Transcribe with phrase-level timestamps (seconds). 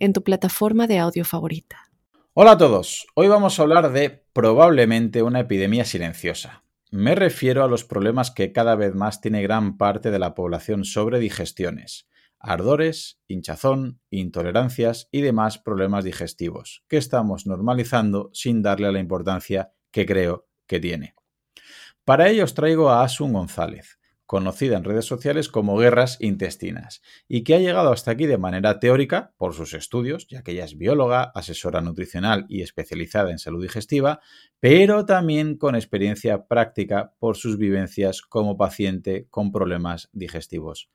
[0.00, 1.90] en tu plataforma de audio favorita.
[2.32, 6.64] Hola a todos, hoy vamos a hablar de probablemente una epidemia silenciosa.
[6.90, 10.84] Me refiero a los problemas que cada vez más tiene gran parte de la población
[10.84, 12.08] sobre digestiones,
[12.38, 20.06] ardores, hinchazón, intolerancias y demás problemas digestivos, que estamos normalizando sin darle la importancia que
[20.06, 21.14] creo que tiene.
[22.04, 23.99] Para ello os traigo a Asun González,
[24.30, 28.78] conocida en redes sociales como guerras intestinas, y que ha llegado hasta aquí de manera
[28.78, 33.60] teórica por sus estudios, ya que ella es bióloga, asesora nutricional y especializada en salud
[33.60, 34.20] digestiva,
[34.60, 40.92] pero también con experiencia práctica por sus vivencias como paciente con problemas digestivos.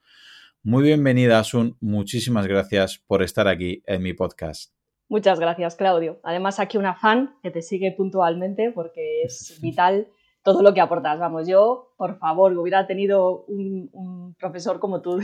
[0.63, 1.75] Muy bienvenida, Asun.
[1.81, 4.71] Muchísimas gracias por estar aquí en mi podcast.
[5.09, 6.21] Muchas gracias, Claudio.
[6.23, 10.07] Además, aquí una fan que te sigue puntualmente porque es vital
[10.45, 11.19] todo lo que aportas.
[11.19, 15.19] Vamos, yo, por favor, hubiera tenido un, profesor como tú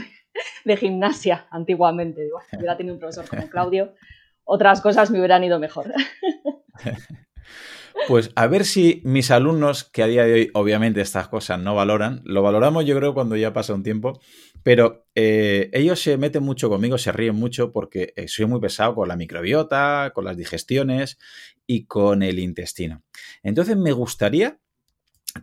[0.64, 2.28] de, gimnasia antiguamente.
[2.58, 3.94] hubiera tenido un profesor como Claudio,
[4.44, 5.94] otras cosas me hubieran ido mejor.
[8.08, 11.76] Pues a ver si mis alumnos, que a día de hoy obviamente estas cosas no
[11.76, 14.18] valoran, lo valoramos yo creo cuando ya pasa un tiempo,
[14.64, 18.96] pero eh, ellos se meten mucho conmigo, se ríen mucho porque eh, soy muy pesado
[18.96, 21.18] con la microbiota, con las digestiones
[21.66, 23.04] y con el intestino.
[23.44, 24.58] Entonces me gustaría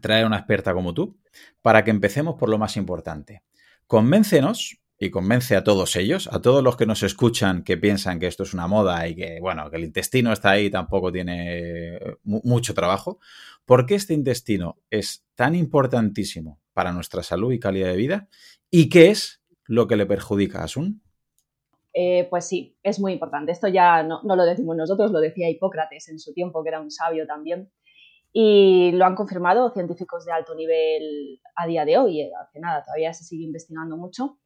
[0.02, 1.20] traer a una experta como tú
[1.62, 3.44] para que empecemos por lo más importante.
[3.88, 8.28] Convéncenos y convence a todos ellos, a todos los que nos escuchan que piensan que
[8.28, 11.98] esto es una moda y que, bueno, que el intestino está ahí y tampoco tiene
[12.24, 13.20] mucho trabajo.
[13.66, 18.28] ¿Por qué este intestino es tan importantísimo para nuestra salud y calidad de vida?
[18.70, 21.02] ¿Y qué es lo que le perjudica a Asun?
[21.94, 23.52] Eh, pues sí, es muy importante.
[23.52, 26.92] Esto ya no, lo decimos nosotros, lo decía Hipócrates en su tiempo, que era un
[26.92, 27.72] sabio también.
[28.32, 32.22] Y lo han confirmado científicos de alto nivel a día de hoy.
[32.22, 34.38] Eh, hace nada, todavía se sigue investigando mucho.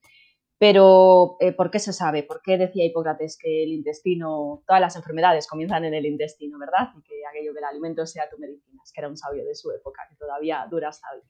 [0.57, 2.23] Pero, eh, ¿por qué se sabe?
[2.23, 6.89] ¿Por qué decía Hipócrates que el intestino, todas las enfermedades comienzan en el intestino, ¿verdad?
[6.97, 10.03] Y que aquello del alimento sea tu medicina, que era un sabio de su época,
[10.09, 11.22] que todavía dura hasta hoy.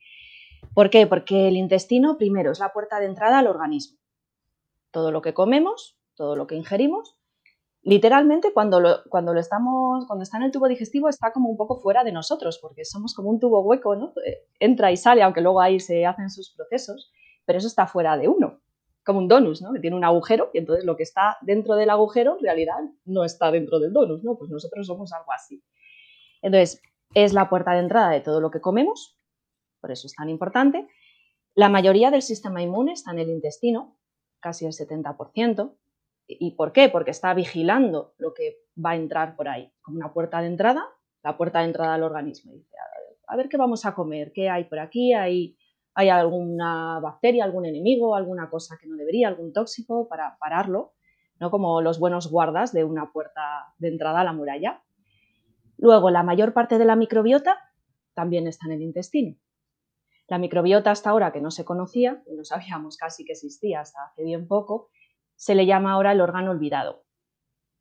[0.76, 1.08] ¿Por qué?
[1.08, 3.98] Porque el intestino, primero, es la puerta de entrada al organismo.
[4.92, 7.18] Todo lo que comemos, todo lo que ingerimos,
[7.84, 11.80] literalmente cuando cuando lo estamos, cuando está en el tubo digestivo está como un poco
[11.80, 14.14] fuera de nosotros, porque somos como un tubo hueco, ¿no?
[14.26, 17.12] Eh, entra y sale, aunque luego ahí se hacen sus procesos,
[17.46, 18.62] pero eso está fuera de uno,
[19.06, 19.74] como un donus, ¿no?
[19.74, 23.26] Que tiene un agujero y entonces lo que está dentro del agujero en realidad no
[23.26, 24.38] está dentro del donus, ¿no?
[24.38, 25.62] Pues nosotros somos algo así.
[26.42, 26.82] Entonces,
[27.14, 29.20] es la puerta de entrada de todo lo que comemos,
[29.82, 30.88] por eso es tan importante.
[31.54, 33.98] La mayoría del sistema inmune está en el intestino,
[34.40, 35.76] casi el 70%,
[36.28, 36.90] ¿Y por qué?
[36.90, 40.84] Porque está vigilando lo que va a entrar por ahí, como una puerta de entrada,
[41.24, 42.54] la puerta de entrada al organismo.
[42.54, 42.76] dice,
[43.28, 45.58] a ver, qué vamos a comer, qué hay por aquí, hay,
[45.94, 50.94] hay alguna bacteria, algún enemigo, alguna cosa que no debería, algún tóxico para pararlo,
[51.40, 51.52] ¿no?
[51.52, 54.84] como los buenos guardas de una puerta de entrada a la muralla.
[55.78, 57.58] Luego, la mayor parte de la microbiota
[58.14, 59.36] también está en el intestino.
[60.28, 64.24] La microbiota hasta ahora que no se conocía, no sabíamos casi que existía hasta hace
[64.24, 64.90] bien poco,
[65.36, 67.04] se le llama ahora el órgano olvidado.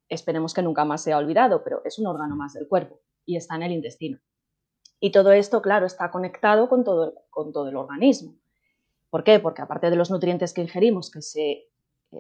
[0.09, 3.57] Esperemos que nunca más sea olvidado, pero es un órgano más del cuerpo y está
[3.57, 4.19] en el intestino.
[5.01, 8.37] Y todo esto, claro, está conectado con todo, con todo el organismo.
[9.11, 9.41] ¿Por qué?
[9.41, 11.69] Porque aparte de los nutrientes que ingerimos, que, se,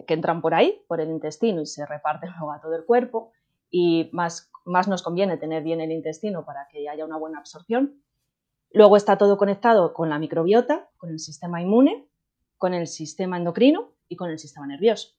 [0.07, 3.33] que entran por ahí, por el intestino y se reparten luego a todo el cuerpo,
[3.71, 8.03] y más, más nos conviene tener bien el intestino para que haya una buena absorción.
[8.73, 12.09] Luego está todo conectado con la microbiota, con el sistema inmune,
[12.59, 15.15] con el sistema endocrino y con el sistema nervioso.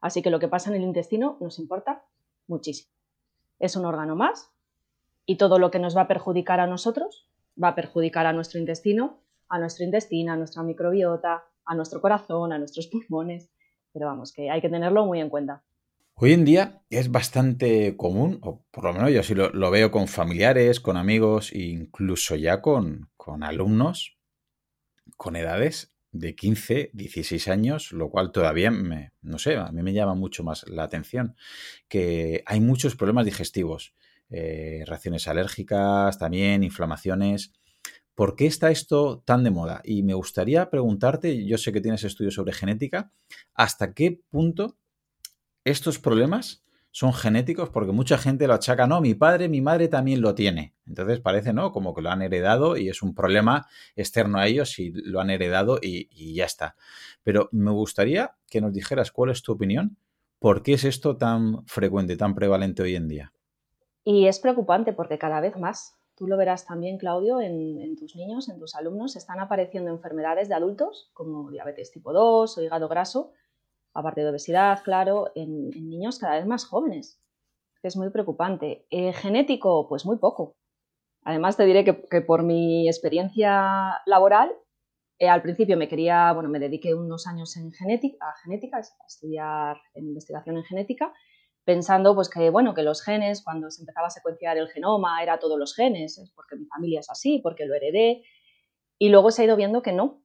[0.00, 2.04] Así que lo que pasa en el intestino nos importa
[2.46, 2.92] muchísimo.
[3.58, 4.50] Es un órgano más
[5.26, 7.28] y todo lo que nos va a perjudicar a nosotros
[7.62, 12.52] va a perjudicar a nuestro intestino, a nuestro intestino, a nuestra microbiota, a nuestro corazón,
[12.52, 13.50] a nuestros pulmones.
[13.92, 15.62] Pero vamos, que hay que tenerlo muy en cuenta.
[16.14, 20.06] Hoy en día es bastante común, o por lo menos yo sí lo, veo con
[20.06, 24.16] familiares, con amigos incluso ya con, con alumnos
[25.16, 29.92] con edades de 15, 16 años, lo cual todavía me, no sé, a mí me
[29.92, 31.36] llama mucho más la atención,
[31.88, 33.94] que hay muchos problemas digestivos,
[34.28, 37.52] eh, reacciones alérgicas, también inflamaciones.
[38.14, 39.80] ¿Por qué está esto tan de moda?
[39.84, 43.12] Y me gustaría preguntarte, yo sé que tienes estudios sobre genética,
[43.54, 44.76] ¿hasta qué punto
[45.64, 50.20] estos problemas son genéticos porque mucha gente lo achaca, no, mi padre, mi madre también
[50.20, 50.74] lo tiene.
[50.86, 51.72] Entonces parece, ¿no?
[51.72, 55.30] Como que lo han heredado y es un problema externo a ellos y lo han
[55.30, 56.74] heredado y, ya está.
[57.22, 59.96] Pero me gustaría que nos dijeras cuál es tu opinión,
[60.38, 63.32] por qué es esto tan frecuente, tan prevalente hoy en día.
[64.02, 68.48] Y es preocupante porque cada vez más, tú lo verás también, Claudio, en, tus niños,
[68.48, 73.32] en tus alumnos, están apareciendo enfermedades de adultos como diabetes tipo 2 o hígado graso,
[73.94, 77.20] aparte de obesidad, claro, en, niños cada vez más jóvenes.
[77.82, 78.86] Es muy preocupante.
[78.90, 80.56] Eh, genético, pues muy poco.
[81.24, 84.52] Además, te diré que, por mi experiencia laboral,
[85.18, 89.06] eh, al principio me quería, bueno, me dediqué unos años en genética, a genética, a
[89.06, 91.12] estudiar en investigación en genética,
[91.64, 95.38] pensando pues que bueno que los genes cuando se empezaba a secuenciar el genoma era
[95.38, 98.22] todos los genes es porque mi familia es así porque lo heredé
[98.98, 100.22] y luego se ha ido viendo que no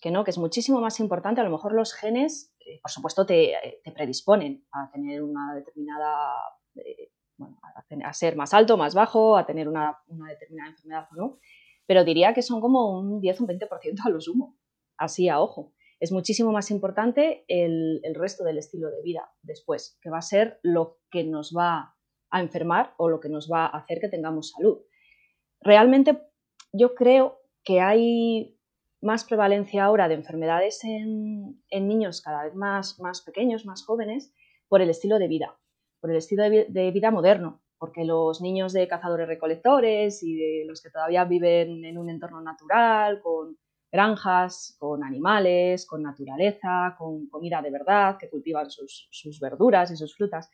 [0.00, 3.26] que no que es muchísimo más importante a lo mejor los genes eh, por supuesto
[3.26, 6.34] te, te, predisponen a tener una determinada
[6.76, 7.58] eh, bueno,
[8.04, 11.38] a, ser más alto más bajo a tener una, una determinada enfermedad o no
[11.86, 14.58] pero diría que son como un 10 o un 20% a lo sumo
[14.96, 20.08] así a ojo es muchísimo más importante el, resto del estilo de vida después, que
[20.08, 21.94] va a ser lo que nos va
[22.30, 24.78] a enfermar o lo que nos va a hacer que tengamos salud.
[25.60, 26.18] Realmente
[26.72, 28.58] yo creo que hay
[29.02, 34.32] más prevalencia ahora de enfermedades en, niños cada vez más, más, pequeños, más jóvenes,
[34.68, 35.58] por el estilo de vida,
[36.00, 40.82] por el estilo de, vida moderno, porque los niños de cazadores recolectores y de los
[40.82, 43.58] que todavía viven en un entorno natural, con
[43.90, 50.14] granjas, con animales, con naturaleza, con comida de verdad, que cultivan sus, verduras y sus
[50.14, 50.50] frutas,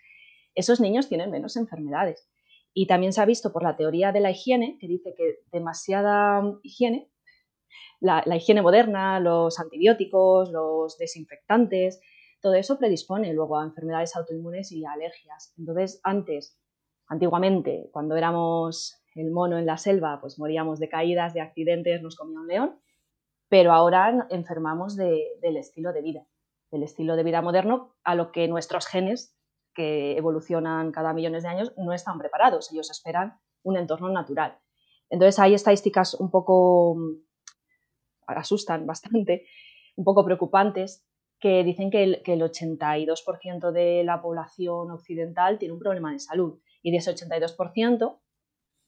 [0.55, 2.31] esos niños tienen menos enfermedades.
[2.73, 6.43] Y también se ha visto por la teoría de la higiene, que dice que demasiada
[6.63, 7.11] higiene,
[8.01, 12.01] la, higiene moderna, los antibióticos, los desinfectantes,
[12.41, 15.55] todo eso predispone luego a enfermedades autoinmunes y alergias.
[15.59, 16.59] Entonces, antes,
[17.09, 22.17] antiguamente, cuando éramos el mono en la selva, pues moríamos de caídas, de accidentes, nos
[22.17, 22.81] comía un león
[23.49, 26.27] pero ahora enfermamos del estilo de vida,
[26.71, 29.37] del estilo de vida moderno a lo que nuestros genes,
[29.75, 32.73] que evolucionan cada millones de años, no están preparados.
[32.73, 34.59] Ellos esperan un entorno natural.
[35.11, 36.97] Entonces hay estadísticas un poco,
[38.27, 39.47] asustan bastante,
[39.97, 41.07] un poco preocupantes,
[41.39, 46.19] que dicen que el, que el 82% de la población occidental tiene un problema de
[46.19, 48.19] salud y de ese 82%,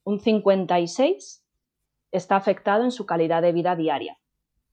[0.05, 1.43] un 56%
[2.11, 4.19] está afectado en su calidad de vida diaria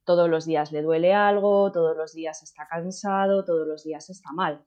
[0.06, 4.32] todos los días le duele algo, todos los días está cansado, todos los días está
[4.32, 4.64] mal.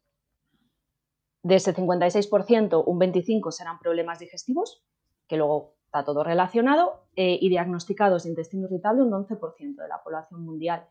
[1.43, 4.85] De ese 56%, un 25% serán problemas digestivos,
[5.29, 10.03] que luego está todo relacionado, eh, y diagnosticados de intestino irritable un 11% de la
[10.03, 10.87] población mundial,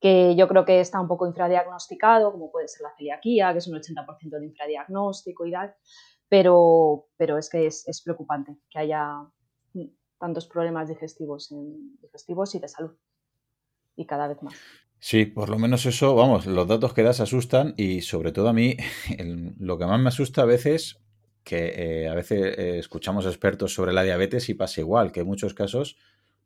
[0.00, 3.66] que yo creo que está un poco infradiagnosticado, como puede ser la celiaquía, que es
[3.66, 5.74] un 80% de infradiagnóstico y tal,
[6.28, 9.26] pero, pero es que es, es preocupante que haya
[10.20, 12.92] tantos problemas digestivos, en, digestivos y de salud
[13.96, 14.54] y cada vez más.
[15.00, 18.52] Sí, por lo menos eso, vamos, los datos que das asustan y sobre todo a
[18.52, 18.76] mí
[19.58, 21.00] lo que más me asusta a veces,
[21.44, 25.26] que eh, a veces eh, escuchamos expertos sobre la diabetes y pasa igual, que en
[25.26, 25.96] muchos casos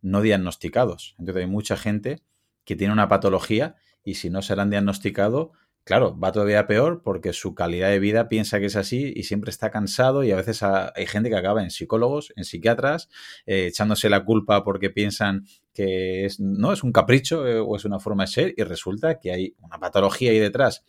[0.02, 1.14] no diagnosticados.
[1.18, 2.22] Entonces hay mucha gente
[2.64, 5.52] que tiene una patología y si no se han diagnosticado,
[5.84, 9.50] claro, va todavía peor porque su calidad de vida piensa que es así y siempre
[9.50, 13.08] está cansado y a veces hay gente que acaba en psicólogos, en psiquiatras,
[13.46, 17.98] eh, echándose la culpa porque piensan que es, no es un capricho o es una
[17.98, 20.84] forma de ser y resulta que hay una patología ahí detrás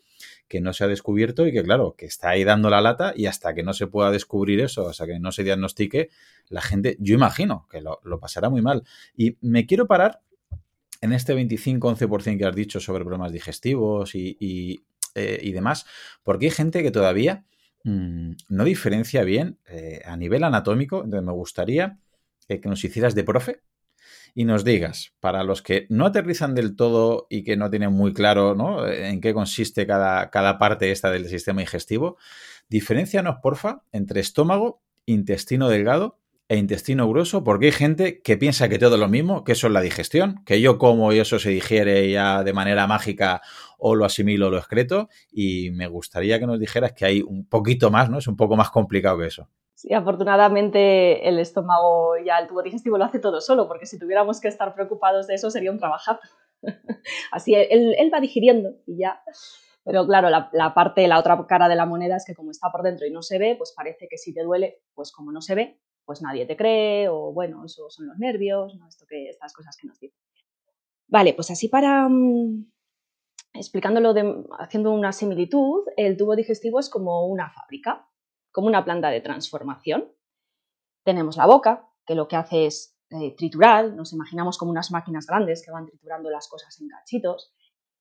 [0.48, 3.26] que no se ha descubierto y que claro, que está ahí dando la lata y
[3.26, 6.10] hasta que no se pueda descubrir eso, hasta que no se diagnostique,
[6.50, 8.84] la gente, yo imagino que lo, pasará muy mal.
[9.16, 10.22] Y me quiero parar
[11.02, 14.84] en este 25-11% que has dicho sobre problemas digestivos y,
[15.16, 15.86] eh, demás,
[16.24, 17.46] porque hay gente que todavía
[17.84, 22.00] mm, no diferencia bien eh, a nivel anatómico, entonces me gustaría
[22.48, 23.62] que nos hicieras de profe
[24.34, 28.14] y nos digas, para los que no aterrizan del todo y que no tienen muy
[28.14, 28.88] claro ¿no?
[28.88, 32.18] en qué consiste cada, cada parte esta del sistema digestivo,
[32.68, 38.78] diferencianos, porfa, entre estómago, intestino delgado e intestino grueso, porque hay gente que piensa que
[38.78, 41.50] todo es lo mismo, que eso es la digestión, que yo como y eso se
[41.50, 43.42] digiere ya de manera mágica
[43.80, 47.48] o lo asimilo o lo excreto, y me gustaría que nos dijeras que hay un
[47.48, 48.20] poquito más, ¿no?
[48.20, 49.50] Es un poco más complicado que eso.
[49.76, 54.40] Sí, afortunadamente el estómago ya el tubo digestivo lo hace todo solo, porque si tuviéramos
[54.40, 56.22] que estar preocupados de eso sería un trabajazo.
[57.32, 59.22] Así él, va digiriendo y ya.
[59.84, 62.84] Pero claro, la, parte, la otra cara de la moneda es que como está por
[62.84, 65.56] dentro y no se ve, pues parece que si te duele, pues como no se
[65.56, 68.88] ve, pues nadie te cree, o bueno, eso son los nervios, ¿no?
[68.88, 70.18] Esto que, estas cosas que nos dicen.
[71.08, 72.66] Vale, pues así para, mm,
[73.54, 78.08] explicándolo, de, haciendo una similitud, el tubo digestivo es como una fábrica
[78.56, 80.10] como una planta de transformación.
[81.04, 85.28] Tenemos la boca, que lo que hace es eh, triturar, nos imaginamos como unas máquinas
[85.28, 87.54] grandes que van triturando las cosas en cachitos.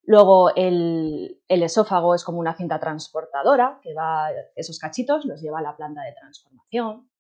[0.05, 5.63] Luego el, esófago es como una cinta transportadora que va, esos cachitos los lleva a
[5.63, 7.11] la planta de transformación.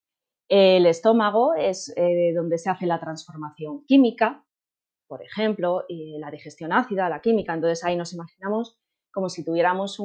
[0.48, 4.46] El estómago es eh, donde se hace la transformación química,
[5.08, 7.52] por ejemplo, y la digestión ácida, la química.
[7.52, 8.78] Entonces ahí nos imaginamos
[9.12, 9.98] como si tuviéramos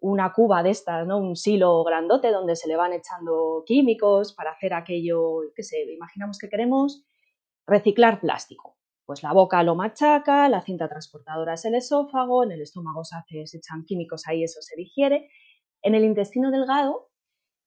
[0.00, 1.18] una cuba de estas, ¿no?
[1.18, 6.38] un silo grandote donde se le van echando químicos para hacer aquello, qué sé, imaginamos
[6.38, 7.04] que queremos
[7.66, 8.78] reciclar plástico.
[9.04, 13.16] Pues la boca lo machaca, la cinta transportadora es el esófago, en el estómago se,
[13.16, 15.28] hace, se echan químicos ahí, eso se digiere.
[15.82, 17.10] En el intestino delgado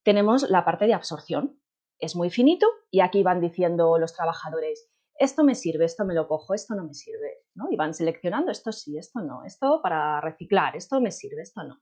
[0.04, 1.60] tenemos la parte de absorción.
[2.00, 6.28] Es muy finito y aquí van diciendo los trabajadores, esto me sirve, esto me lo
[6.28, 7.66] cojo, esto no me sirve, ¿no?
[7.70, 11.82] Y van seleccionando esto sí, esto no, esto para reciclar, esto me sirve, esto no.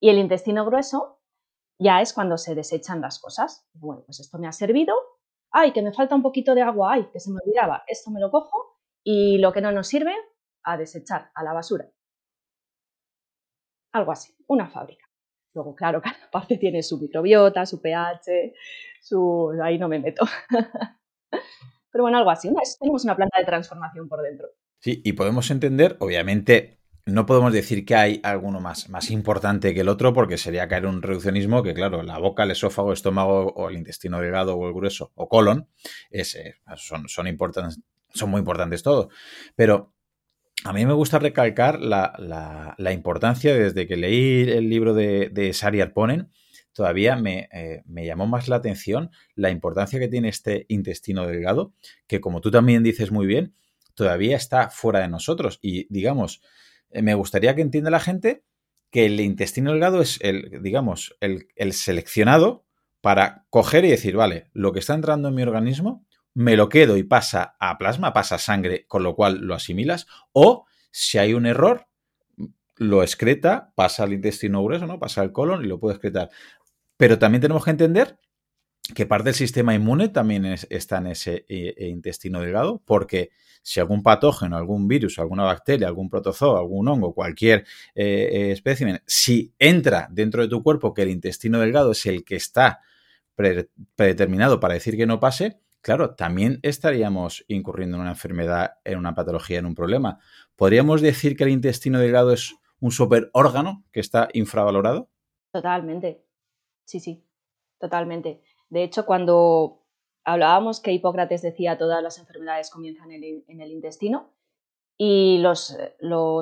[0.00, 1.20] Y el intestino grueso
[1.78, 3.66] ya es cuando se desechan las cosas.
[3.74, 4.94] Bueno, pues esto me ha servido,
[5.50, 8.20] ay, que me falta un poquito de agua, ay, que se me olvidaba, esto me
[8.20, 10.14] lo cojo y lo que no nos sirve,
[10.62, 11.90] a desechar, a la basura.
[13.92, 15.06] Algo así, una fábrica.
[15.54, 18.54] Luego, claro, cada parte tiene su microbiota, su pH,
[19.00, 19.52] su...
[19.62, 20.24] ahí no me meto.
[21.92, 22.48] Pero bueno, algo así.
[22.78, 24.48] tenemos una planta de transformación por dentro.
[24.80, 26.79] Sí, y podemos entender, obviamente,
[27.10, 30.86] no podemos decir que hay alguno más, más importante que el otro porque sería caer
[30.86, 34.66] un reduccionismo que, claro, la boca, el esófago, el estómago o el intestino delgado o
[34.66, 35.68] el grueso o colon
[36.10, 36.38] es,
[36.76, 37.80] son, son, importantes,
[38.14, 39.08] son muy importantes todos.
[39.54, 39.92] Pero
[40.64, 45.80] a mí me gusta recalcar la, importancia desde que leí el libro de, de Sari
[45.80, 46.30] Arponen
[46.72, 47.20] todavía
[47.52, 51.74] eh, me, llamó más la atención la importancia que tiene este intestino delgado,
[52.06, 53.54] que como tú también dices muy bien,
[53.94, 55.58] todavía está fuera de nosotros.
[55.62, 56.44] Y digamos, eh,
[56.92, 58.44] me gustaría que entienda la gente
[58.90, 62.64] que el intestino delgado es el, digamos, el, el seleccionado
[63.00, 66.04] para coger y decir, vale, lo que está entrando en mi organismo,
[66.34, 70.06] me lo quedo y pasa a plasma, pasa a sangre, con lo cual lo asimilas,
[70.32, 71.86] o si hay un error,
[72.76, 74.98] lo excreta, pasa al intestino grueso, ¿no?
[74.98, 76.30] Pasa al colon y lo puede excretar.
[76.96, 78.18] Pero también tenemos que entender
[78.94, 83.30] que parte del sistema inmune también está en ese eh, eh, intestino delgado, porque
[83.62, 89.52] si algún patógeno, algún virus, alguna bacteria, algún protozoo, algún hongo, cualquier eh, espécimen, si
[89.58, 92.80] entra dentro de tu cuerpo que el intestino delgado es el que está
[93.34, 99.14] predeterminado para decir que no pase, claro, también estaríamos incurriendo en una enfermedad, en una
[99.14, 100.18] patología, en un problema.
[100.56, 105.10] ¿Podríamos decir que el intestino delgado es un superórgano que está infravalorado?
[105.52, 106.22] Totalmente.
[106.84, 107.24] Sí, sí,
[107.78, 108.42] totalmente.
[108.70, 109.82] De hecho, cuando
[110.24, 114.32] hablábamos que Hipócrates decía todas las enfermedades comienzan en el, intestino
[114.96, 115.76] y los,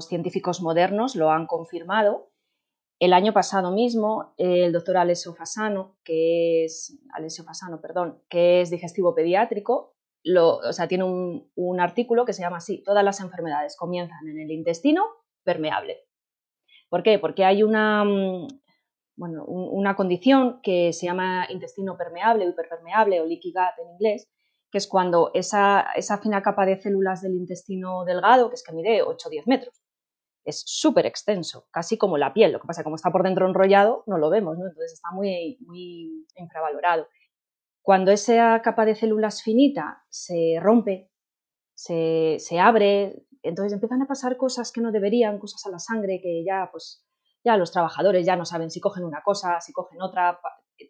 [0.06, 2.30] científicos modernos lo han confirmado,
[3.00, 8.70] el año pasado mismo, el doctor Alessio Fasano, que es, Alessio Fasano, perdón, que es
[8.70, 9.94] digestivo pediátrico,
[10.24, 14.26] lo, o sea, tiene un, un, artículo que se llama así, todas las enfermedades comienzan
[14.28, 15.04] en el intestino
[15.44, 16.08] permeable.
[16.88, 17.20] ¿Por qué?
[17.20, 18.04] Porque hay una,
[19.18, 24.28] bueno, una condición que se llama intestino permeable o hiperpermeable o leaky gut en inglés,
[24.70, 28.72] que es cuando esa, esa fina capa de células del intestino delgado, que es que
[28.72, 29.82] mide 8 o 10 metros,
[30.44, 32.52] es súper extenso, casi como la piel.
[32.52, 34.66] Lo que pasa es que como está por dentro enrollado, no lo vemos, ¿no?
[34.66, 37.08] entonces está muy, muy infravalorado.
[37.82, 41.10] Cuando esa capa de células finita se rompe,
[41.74, 46.20] se, se abre, entonces empiezan a pasar cosas que no deberían, cosas a la sangre
[46.22, 47.07] que ya pues
[47.56, 50.40] los trabajadores ya no saben si cogen una cosa, si cogen otra,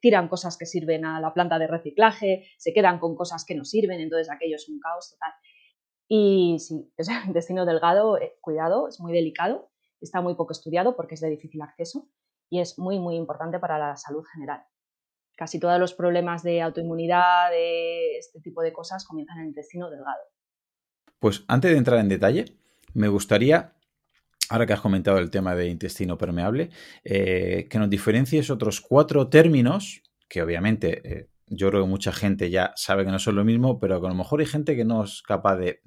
[0.00, 3.64] tiran cosas que sirven a la planta de reciclaje, se quedan con cosas que no
[3.64, 5.32] sirven, entonces aquello es un caos total.
[6.08, 11.14] Y sí, el intestino delgado, eh, cuidado, es muy delicado, está muy poco estudiado porque
[11.14, 12.08] es de difícil acceso
[12.50, 14.64] y es muy, muy importante para la salud general.
[15.36, 19.88] Casi todos los problemas de autoinmunidad, de este tipo de cosas, comienzan en el intestino
[19.88, 20.22] delgado.
[21.20, 22.56] Pues antes de entrar en detalle,
[22.94, 23.77] me gustaría
[24.50, 26.70] ahora que has comentado el tema de intestino permeable,
[27.04, 32.50] eh, que nos diferencies otros cuatro términos que obviamente eh, yo creo que mucha gente
[32.50, 34.84] ya sabe que no son lo mismo, pero que a lo mejor hay gente que
[34.84, 35.80] no es capaz de,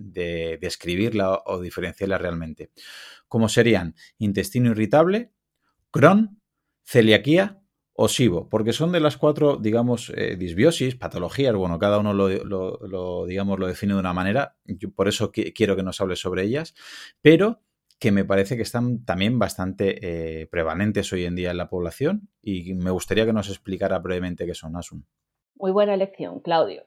[0.60, 2.72] describirla o, diferenciarla realmente.
[3.28, 5.32] Como serían intestino irritable,
[5.92, 6.42] Crohn,
[6.84, 7.62] celiaquía
[7.94, 13.26] o SIBO, porque son de las cuatro, digamos, eh, disbiosis, patologías, bueno, cada uno lo,
[13.28, 14.58] digamos, lo define de una manera,
[14.96, 16.74] por eso quiero que nos hables sobre ellas,
[17.22, 17.62] pero
[18.02, 22.30] que me parece que están también bastante eh, prevalentes hoy en día en la población
[22.42, 25.06] y me gustaría que nos explicara brevemente qué son Asun.
[25.54, 26.84] Muy buena elección, Claudio.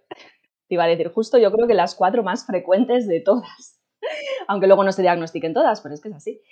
[0.66, 3.80] Te iba a decir justo, yo creo que las cuatro más frecuentes de todas,
[4.48, 6.42] aunque luego no se diagnostiquen todas, pero es que es así.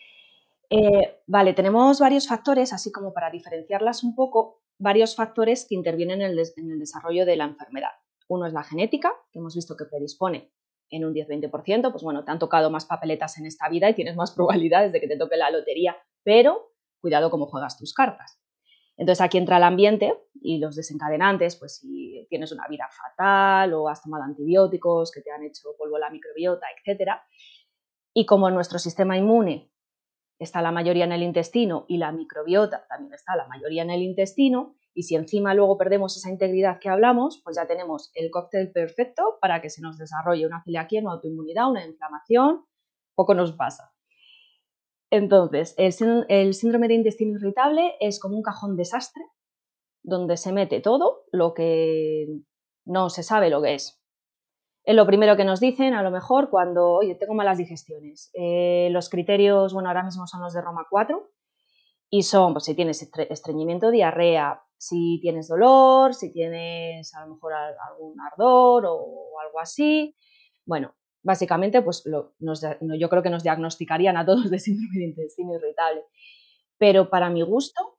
[0.71, 4.63] Eh, vale, tenemos varios factores, así como para diferenciarlas un poco.
[4.79, 7.91] varios factores que intervienen en el, desarrollo de la enfermedad.
[8.29, 10.53] Uno es la genética, que hemos visto que predispone
[10.93, 14.15] en un 10-20%, pues bueno, te han tocado más papeletas en esta vida y tienes
[14.15, 18.39] más probabilidades de que te toque la lotería, pero cuidado cómo juegas tus cartas.
[18.97, 23.89] Entonces aquí entra el ambiente y los desencadenantes, pues si tienes una vida fatal o
[23.89, 27.13] has tomado antibióticos que te han hecho polvo la microbiota, etc.
[28.15, 29.73] Y como nuestro sistema inmune
[30.39, 34.03] está la mayoría en el intestino y la microbiota también está la mayoría en el
[34.03, 38.71] intestino, y si encima luego perdemos esa integridad que hablamos, pues ya tenemos el cóctel
[38.73, 42.65] perfecto para que se nos desarrolle una celiaquía, una autoinmunidad, una inflamación,
[43.15, 43.93] poco nos pasa.
[45.11, 49.23] Entonces, el, síndrome de intestino irritable es como un cajón desastre
[50.03, 52.27] donde se mete todo lo que
[52.87, 54.03] no se sabe lo que es.
[54.85, 58.31] Es lo primero que nos dicen, a lo mejor, cuando, oye, tengo malas digestiones.
[58.35, 61.31] Eh, los criterios, bueno, ahora mismo son los de Roma 4
[62.15, 67.55] y son, pues si tienes estreñimiento, diarrea, si tienes dolor, si tienes a lo mejor
[67.55, 70.15] algún ardor o algo así.
[70.67, 76.03] Bueno, básicamente, pues yo creo que nos diagnosticarían a todos de síndrome de intestino irritable.
[76.77, 77.99] Pero para mi gusto,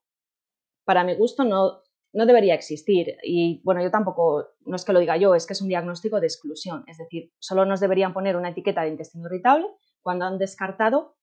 [0.85, 1.81] para mi gusto no,
[2.13, 3.17] no debería existir.
[3.23, 6.19] Y bueno, yo tampoco, no es que lo diga yo, es que es un diagnóstico
[6.19, 6.83] de exclusión.
[6.85, 9.65] Es decir, solo nos deberían poner una etiqueta de intestino irritable
[10.03, 11.17] cuando han descartado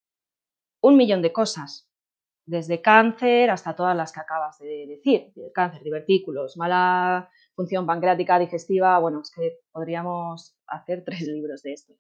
[0.83, 1.90] un millón de cosas,
[2.47, 8.99] desde cáncer hasta todas las que acabas de decir, cáncer, divertículos, mala función pancreática, digestiva,
[8.99, 11.95] bueno, es que podríamos hacer tres libros de esto.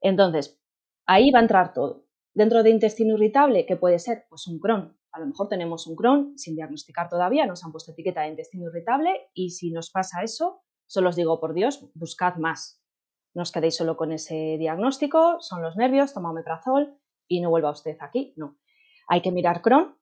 [0.00, 0.60] Entonces,
[1.06, 2.06] ahí va a entrar todo.
[2.34, 4.24] Dentro de intestino irritable, ¿qué puede ser?
[4.28, 4.96] Pues un Crohn.
[5.12, 8.68] A lo mejor tenemos un Crohn sin diagnosticar todavía, nos han puesto etiqueta de intestino
[8.68, 12.82] irritable y si nos pasa eso, solo os digo, por Dios, buscad más.
[13.34, 17.70] No os quedéis solo con ese diagnóstico, son los nervios, toma omeprazol y no vuelva
[17.70, 18.58] usted aquí, no.
[19.08, 19.96] Hay que mirar Crohn,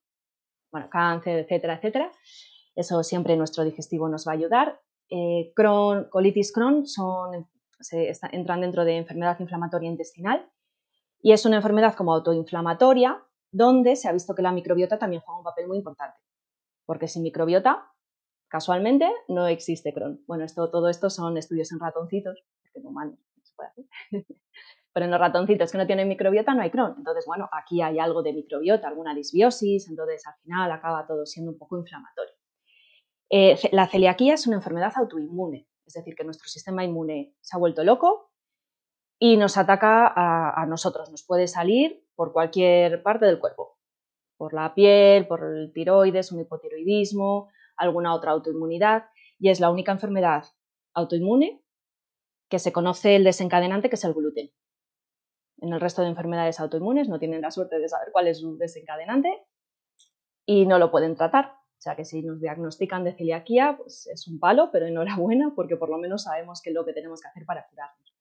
[0.71, 2.13] bueno, cáncer, etcétera, etcétera.
[2.75, 4.81] Eso siempre nuestro digestivo nos va a ayudar.
[5.09, 7.49] Eh, Crohn, colitis Crohn son,
[8.33, 10.49] entran dentro de enfermedad inflamatoria intestinal
[11.23, 15.39] y es una enfermedad como autoinflamatoria donde se ha visto que la microbiota también juega
[15.39, 16.17] un papel muy importante.
[16.87, 17.91] Porque sin microbiota,
[18.49, 20.23] casualmente, no existe Crohn.
[20.27, 23.85] Bueno, esto, todo esto son estudios en ratoncitos, porque en humanos no se puede hacer.
[24.93, 26.95] Pero en los ratoncitos que no tienen microbiota no hay Crohn.
[26.99, 31.53] Entonces, bueno, aquí hay algo de microbiota, alguna disbiosis, entonces al final acaba todo siendo
[31.53, 32.35] un poco inflamatorio.
[33.31, 37.61] Eh, la celiaquía es una enfermedad autoinmune, es decir, que nuestro sistema inmune se ha
[37.61, 38.33] vuelto loco
[39.21, 41.11] y nos ataca a, nosotros.
[41.11, 43.79] Nos puede salir por cualquier parte del cuerpo,
[44.37, 49.05] por la piel, por el tiroides, un hipotiroidismo, alguna otra autoinmunidad,
[49.39, 50.45] y es la única enfermedad
[50.95, 51.63] autoinmune
[52.49, 54.51] que se conoce el desencadenante, que es el gluten.
[55.61, 58.57] En el resto de enfermedades autoinmunes no tienen la suerte de saber cuál es su
[58.57, 59.47] desencadenante
[60.47, 61.53] y no lo pueden tratar.
[61.53, 65.77] O sea que si nos diagnostican de celiaquía, pues es un palo, pero enhorabuena porque
[65.77, 68.15] por lo menos sabemos qué es lo que tenemos que hacer para curarnos.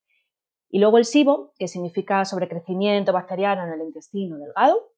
[0.70, 4.92] Y luego el SIBO, que significa sobrecrecimiento bacteriano en el intestino delgado,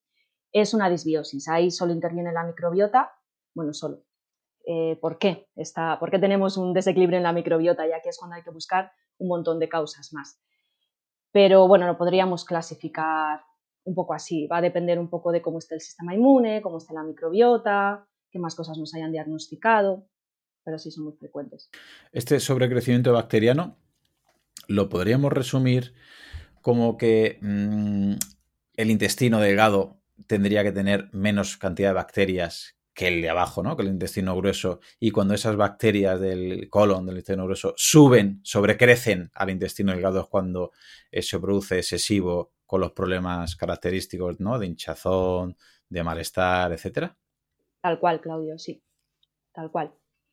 [0.53, 1.49] es una disbiosis.
[1.49, 3.13] Ahí solo interviene la microbiota,
[3.55, 4.05] bueno, solo.
[4.67, 5.49] Eh, ¿Por qué?
[5.57, 7.87] Está, ¿Por qué tenemos un desequilibrio en la microbiota?
[7.87, 10.41] Y aquí es cuando hay que buscar un montón de causas más.
[11.33, 13.41] Pero bueno, lo podríamos clasificar
[13.85, 14.47] un poco así.
[14.47, 18.07] Va a depender un poco de cómo esté el sistema inmune, cómo esté la microbiota,
[18.31, 20.07] qué más cosas nos hayan diagnosticado,
[20.65, 21.71] pero sí son muy frecuentes.
[22.13, 23.77] Este sobrecrecimiento bacteriano
[24.69, 25.95] lo podríamos resumir
[26.61, 28.15] como que mm,
[28.77, 33.77] el intestino delgado tendría que tener menos cantidad de bacterias que el de abajo, ¿no?
[33.77, 34.81] Que el intestino grueso.
[35.01, 40.27] Y cuando esas bacterias del colon, del intestino grueso, suben, sobrecrecen al intestino delgado es
[40.27, 40.73] cuando
[41.11, 44.59] se produce excesivo con los problemas característicos, ¿no?
[44.59, 45.57] De hinchazón,
[45.89, 47.17] de malestar, etcétera.
[47.81, 48.83] Tal cual, Claudio, sí.
[49.53, 49.93] Tal cual.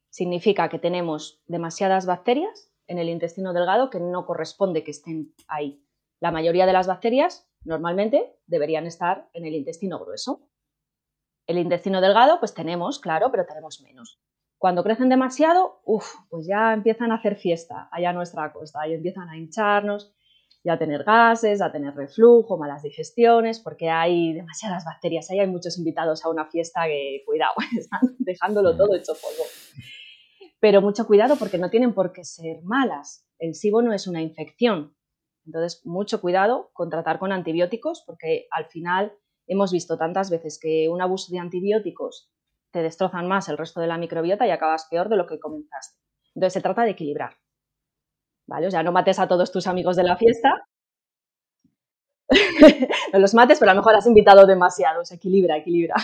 [0.09, 5.83] Significa que tenemos demasiadas bacterias en el intestino delgado que no corresponde que estén ahí.
[6.19, 10.41] La mayoría de las bacterias normalmente deberían estar en el intestino grueso.
[11.49, 14.21] El intestino delgado, pues tenemos, claro, pero tenemos menos.
[14.59, 18.93] Cuando crecen demasiado, uff, pues ya empiezan a hacer fiesta allá a nuestra costa y
[18.93, 20.13] empiezan a hincharnos
[20.63, 25.31] y a tener gases, a tener reflujo, malas digestiones, porque hay demasiadas bacterias.
[25.31, 29.49] Ahí hay muchos invitados a una fiesta que, cuidado, están dejándolo todo hecho polvo.
[30.59, 33.25] Pero mucho cuidado porque no tienen por qué ser malas.
[33.39, 34.95] El SIBO no es una infección.
[35.47, 39.17] Entonces, mucho cuidado con tratar con antibióticos porque al final
[39.49, 42.31] hemos visto tantas veces que un abuso de antibióticos
[42.71, 45.97] te destrozan más el resto de la microbiota y acabas peor de lo que comenzaste.
[46.35, 47.33] Entonces, se trata de equilibrar.
[48.45, 48.67] ¿vale?
[48.67, 50.67] O sea, no mates a todos tus amigos de la fiesta.
[53.13, 55.95] no los mates, pero a lo mejor has invitado demasiado, se equilibra, equilibra.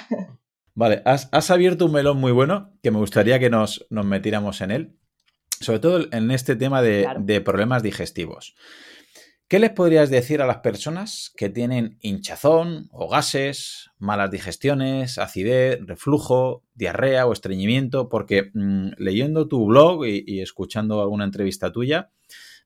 [0.73, 4.99] Vale, has, abierto un melón muy bueno que me gustaría que nos, metiéramos en él,
[5.61, 8.55] sobre todo en este tema de problemas digestivos.
[9.47, 15.77] ¿Qué les podrías decir a las personas que tienen hinchazón o gases, malas digestiones, acidez,
[15.85, 18.09] reflujo, diarrea o estreñimiento?
[18.09, 22.09] Porque mm, leyendo tu blog y, escuchando alguna entrevista tuya,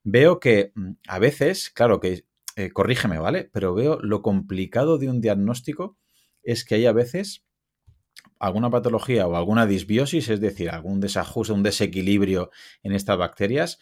[0.05, 2.23] veo que mm, a veces, claro que,
[2.55, 3.49] eh, corrígeme, ¿vale?
[3.51, 5.97] Pero veo lo complicado de un diagnóstico
[6.43, 7.43] es que hay a veces
[8.39, 12.51] alguna patología o alguna disbiosis, es decir, algún desajuste, un desequilibrio
[12.83, 13.79] en estas bacterias,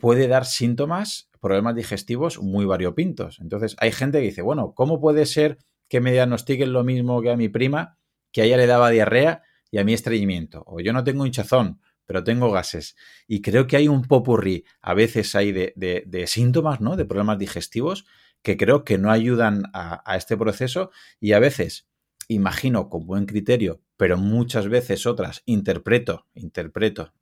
[0.00, 3.38] puede dar síntomas problemas digestivos muy variopintos.
[3.40, 5.58] Entonces, hay gente que dice, bueno, ¿cómo puede ser
[5.88, 7.98] que me diagnostiquen lo mismo que a mi prima,
[8.32, 10.62] que a ella le daba diarrea y a mí estreñimiento?
[10.66, 12.96] O yo no tengo hinchazón, pero tengo gases.
[13.26, 16.96] Y creo que hay un popurrí, a veces hay de, síntomas, ¿no?
[16.96, 18.04] De problemas digestivos
[18.42, 21.88] que creo que no ayudan a, a este proceso y a veces
[22.28, 27.12] imagino con buen criterio, pero muchas veces otras interpreto, interpreto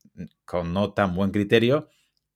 [0.44, 1.88] con no tan buen criterio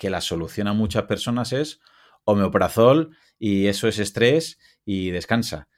[0.02, 1.78] que la solución a muchas personas es
[2.24, 5.68] homeoprazol y eso es estrés y descansa.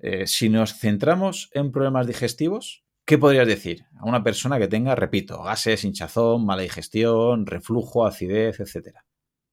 [0.00, 4.96] Eh, si nos centramos en problemas digestivos, ¿qué podrías decir a una persona que tenga,
[4.96, 9.04] repito, gases, hinchazón, mala digestión, reflujo, acidez, etcétera?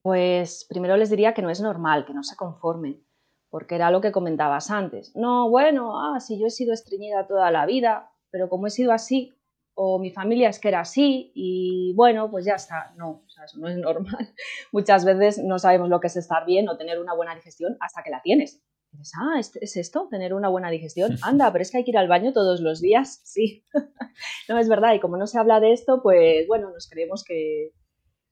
[0.02, 3.06] Pues primero les diría que no es normal, que no se conformen,
[3.52, 5.16] porque era lo que comentabas antes.
[5.16, 8.92] No, bueno, ah, si yo he sido estreñida toda la vida, pero como he sido
[8.92, 9.35] así,
[9.76, 12.94] o mi familia es que era así y bueno, pues ya está.
[12.96, 14.34] No, eso no es normal.
[14.72, 18.02] Muchas veces no sabemos lo que es estar bien o tener una buena digestión hasta
[18.02, 18.64] que la tienes.
[18.92, 20.08] dices, ah, ¿es esto?
[20.10, 21.18] ¿Tener una buena digestión?
[21.24, 23.22] Anda, pero es que hay que ir al baño todos los días.
[23.36, 23.66] Sí,
[24.48, 24.94] no es verdad.
[24.94, 27.72] Y como no se habla de esto, pues bueno, nos creemos que,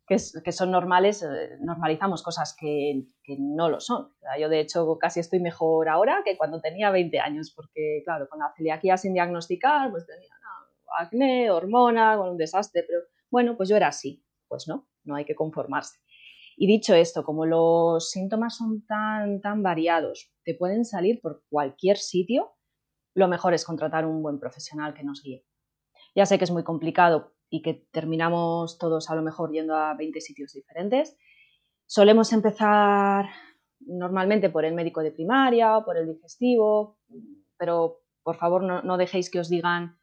[0.07, 0.17] que,
[0.53, 4.13] son normales, eh, normalizamos cosas que, que no lo son.
[4.39, 8.39] yo, de hecho, casi estoy mejor ahora que cuando tenía 20 años, porque, claro, con
[8.39, 10.29] la celiaquía sin diagnosticar, pues tenía
[10.97, 14.23] acné, hormona, con un desastre, pero bueno, pues yo era así.
[14.47, 15.99] Pues no, no hay que conformarse.
[16.55, 21.97] Y dicho esto, como los síntomas son tan, tan variados, te pueden salir por cualquier
[21.97, 22.53] sitio,
[23.15, 25.45] lo mejor es contratar un buen profesional que nos guíe.
[26.15, 29.95] Ya sé que es muy complicado y que terminamos todos a lo mejor yendo a
[29.95, 31.17] 20 sitios diferentes.
[31.85, 33.29] Solemos empezar
[33.79, 36.97] normalmente por el médico de primaria o por el digestivo,
[37.57, 39.99] pero por favor no, no dejéis que os digan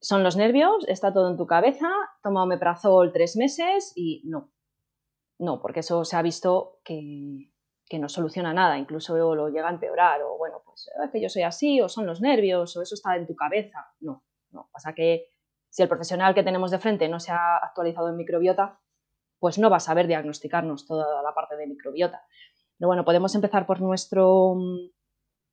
[0.00, 1.88] son los nervios, está todo en tu cabeza,
[2.22, 4.50] toma omeprazol tres meses y no.
[5.38, 7.52] No, porque eso se ha visto que,
[7.98, 11.42] no soluciona nada, incluso lo llega a empeorar, o bueno, pues es que yo soy
[11.42, 13.88] así, o son los nervios, o eso está en tu cabeza.
[14.00, 14.68] No, no.
[14.72, 15.28] Pasa que
[15.68, 18.80] si el profesional que tenemos de frente no se ha actualizado en microbiota,
[19.38, 22.22] pues no va a saber diagnosticarnos toda la parte de microbiota.
[22.78, 24.56] Pero bueno, podemos empezar por nuestro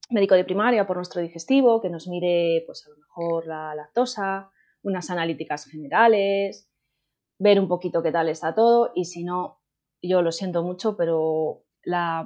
[0.09, 4.49] médico de primaria por nuestro digestivo, que nos mire pues a lo mejor la lactosa,
[4.83, 6.69] unas analíticas generales,
[7.39, 9.61] ver un poquito qué tal está todo y si no,
[10.01, 12.25] yo lo siento mucho, pero la,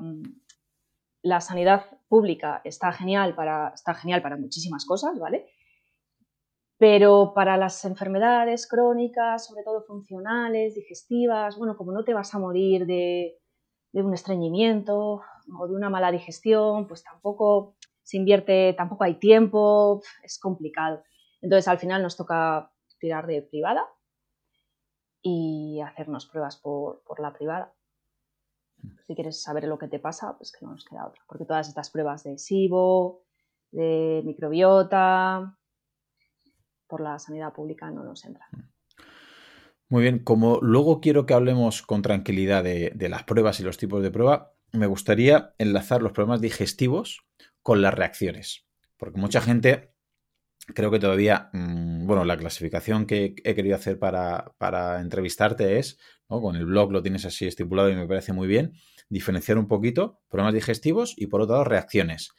[1.22, 5.48] la sanidad pública está genial, para, está genial para muchísimas cosas, ¿vale?
[6.78, 12.40] Pero para las enfermedades crónicas, sobre todo funcionales, digestivas, bueno, como no te vas a
[12.40, 13.38] morir de,
[13.92, 15.22] de un estreñimiento
[15.58, 21.04] o de una mala digestión, pues tampoco se invierte, tampoco hay tiempo, es complicado.
[21.42, 23.88] Entonces al final nos toca tirar de privada
[25.22, 27.74] y hacernos pruebas por, la privada.
[29.06, 31.24] Si quieres saber lo que te pasa, pues que no nos queda otra.
[31.28, 33.24] Porque todas estas pruebas de SIBO,
[33.72, 35.58] de microbiota,
[36.88, 38.50] por la sanidad pública no nos entran.
[39.92, 44.02] Muy bien, como luego quiero que hablemos con tranquilidad de, las pruebas y los tipos
[44.02, 47.24] de prueba, me gustaría enlazar los problemas digestivos
[47.62, 48.66] con las reacciones.
[48.98, 49.94] Porque mucha gente,
[50.74, 56.56] creo que todavía, mm, bueno, la clasificación que he querido hacer para, entrevistarte es, con
[56.56, 58.74] el blog lo tienes así estipulado y me parece muy bien,
[59.10, 62.32] diferenciar un poquito problemas digestivos y por otro lado reacciones.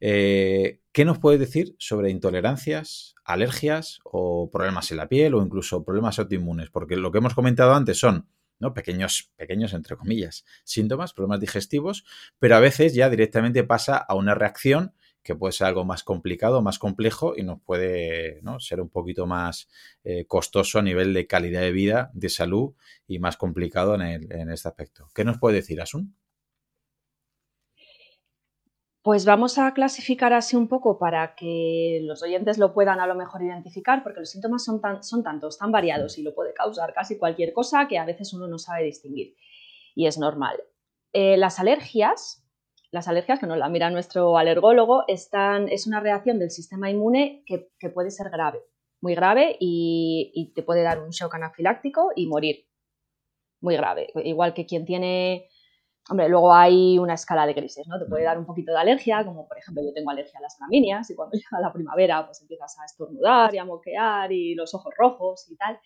[0.00, 5.84] Eh, ¿Qué nos puedes decir sobre intolerancias, alergias o problemas en la piel o incluso
[5.84, 6.70] problemas autoinmunes?
[6.70, 8.74] Porque lo que hemos comentado antes son ¿no?
[8.74, 12.04] pequeños, pequeños, entre comillas, síntomas, problemas digestivos,
[12.38, 14.92] pero a veces ya directamente pasa a una reacción
[15.24, 19.68] que puede ser algo más complicado, más complejo y nos puede ser un poquito más
[20.04, 22.74] eh, costoso a nivel de calidad de vida, de salud
[23.08, 25.08] y más complicado en, este aspecto.
[25.14, 26.14] ¿Qué nos puede decir, Asun?
[29.04, 33.14] Pues vamos a clasificar así un poco para que los oyentes lo puedan a lo
[33.14, 36.94] mejor identificar, porque los síntomas son, tan, son tantos, tan variados y lo puede causar
[36.94, 39.36] casi cualquier cosa que a veces uno no sabe distinguir.
[39.94, 40.56] Y es normal.
[41.12, 42.44] Eh, las alergias
[42.94, 45.28] las alergias, que nos la mira nuestro alergólogo, es
[45.88, 48.60] una reacción del sistema inmune que, puede ser grave,
[49.00, 52.68] muy grave y, te puede dar un shock anafiláctico y morir.
[53.60, 54.12] Muy grave.
[54.22, 55.48] Igual que quien tiene
[56.10, 57.98] Hombre, luego hay una escala de grises, ¿no?
[57.98, 60.58] Te puede dar un poquito de alergia, como por ejemplo yo tengo alergia a las
[60.58, 64.74] gramíneas y cuando llega la primavera pues empiezas a estornudar y a moquear y los
[64.74, 65.78] ojos rojos y tal.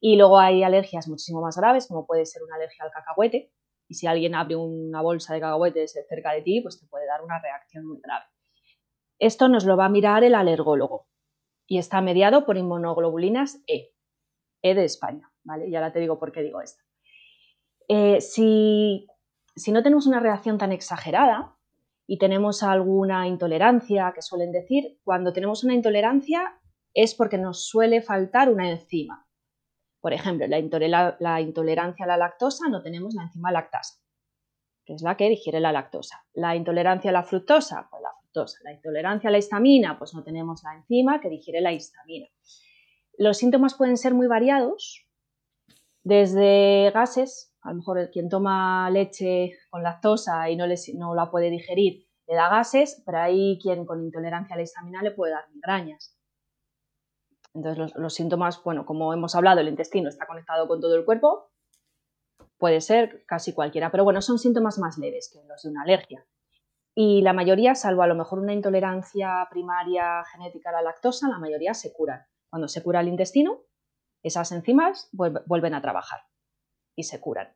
[0.00, 3.52] Y luego hay alergias muchísimo más graves, como puede ser una alergia al cacahuete,
[3.88, 7.22] y si alguien abre una bolsa de cacahuetes cerca de ti, pues te puede dar
[7.22, 8.24] una reacción muy grave.
[9.18, 11.08] Esto nos lo va a mirar el alergólogo
[11.66, 13.92] y está mediado por inmunoglobulinas E,
[14.62, 15.68] E de España, ¿vale?
[15.68, 16.82] Y ahora te digo por qué digo esto.
[17.88, 19.06] Eh, si,
[19.58, 21.56] si no tenemos una reacción tan exagerada
[22.06, 26.58] y tenemos alguna intolerancia, que suelen decir, cuando tenemos una intolerancia
[26.94, 29.26] es porque nos suele faltar una enzima.
[30.00, 30.58] Por ejemplo, la,
[31.40, 34.00] intolerancia a la lactosa no tenemos la enzima lactasa,
[34.84, 36.24] que es la que digiere la lactosa.
[36.32, 38.58] La intolerancia a la fructosa, pues la fructosa.
[38.64, 42.26] La intolerancia a la histamina, pues no tenemos la enzima que digiere la histamina.
[43.18, 45.04] Los síntomas pueden ser muy variados,
[46.04, 52.08] desde gases, a lo mejor quien toma leche con lactosa y no, la puede digerir
[52.28, 56.14] le da gases, pero hay quien con intolerancia a la histamina le puede dar migrañas.
[57.54, 61.50] Entonces, los, síntomas, bueno, como hemos hablado, el intestino está conectado con todo el cuerpo,
[62.58, 66.26] puede ser casi cualquiera, pero bueno, son síntomas más leves que los de una alergia.
[66.94, 71.38] Y la mayoría, salvo a lo mejor una intolerancia primaria genética a la lactosa, la
[71.38, 72.26] mayoría se curan.
[72.50, 73.62] Cuando se cura el intestino,
[74.22, 76.27] esas enzimas vuelven a trabajar
[76.98, 77.54] y se curan.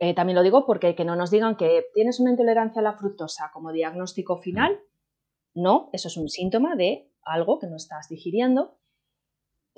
[0.00, 2.94] Eh, también lo digo porque que no nos digan que tienes una intolerancia a la
[2.94, 4.80] fructosa como diagnóstico final.
[5.54, 8.78] No, eso es un síntoma de algo que no estás digiriendo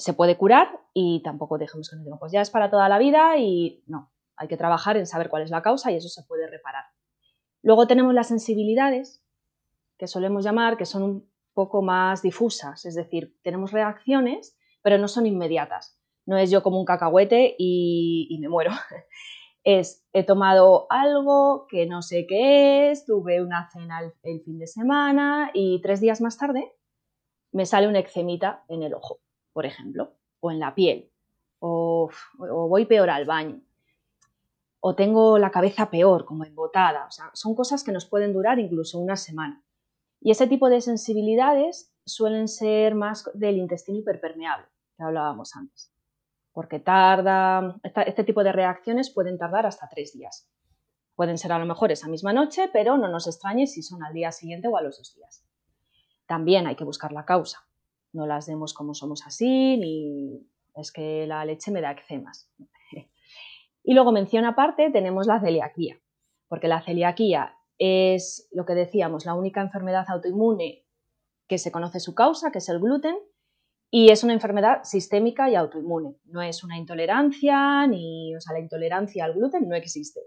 [0.00, 2.98] se puede curar y tampoco dejemos que nos digan, pues ya es para toda la
[2.98, 6.22] vida y no, hay que trabajar en saber cuál es la causa y eso se
[6.22, 6.84] puede reparar.
[7.62, 9.22] Luego tenemos las sensibilidades,
[9.98, 15.06] que solemos llamar, que son un poco más difusas, es decir, tenemos reacciones, pero no
[15.06, 15.99] son inmediatas.
[16.26, 18.72] No es yo como un cacahuete y, me muero.
[19.62, 24.66] Es, he tomado algo que no sé qué es, tuve una cena el fin de
[24.66, 26.72] semana y tres días más tarde
[27.52, 29.20] me sale una eczemita en el ojo
[29.52, 31.10] por ejemplo, o en la piel,
[31.58, 33.60] o, voy peor al baño,
[34.80, 37.06] o tengo la cabeza peor, como embotada.
[37.06, 39.62] O sea, son cosas que nos pueden durar incluso una semana.
[40.20, 45.92] Y ese tipo de sensibilidades suelen ser más del intestino hiperpermeable, que hablábamos antes.
[46.52, 50.48] Porque tarda, este tipo de reacciones pueden tardar hasta tres días.
[51.14, 54.14] Pueden ser a lo mejor esa misma noche, pero no nos extrañe si son al
[54.14, 55.44] día siguiente o a los dos días.
[56.26, 57.66] También hay que buscar la causa
[58.12, 62.50] no las demos como somos así, ni es que la leche me da eczemas.
[63.82, 66.00] y luego mención aparte tenemos la celiaquía,
[66.48, 70.84] porque la celiaquía es lo que decíamos, la única enfermedad autoinmune
[71.46, 73.16] que se conoce su causa, que es el gluten,
[73.90, 76.16] y es una enfermedad sistémica y autoinmune.
[76.26, 80.20] No es una intolerancia, ni, o sea, la intolerancia al gluten no existe.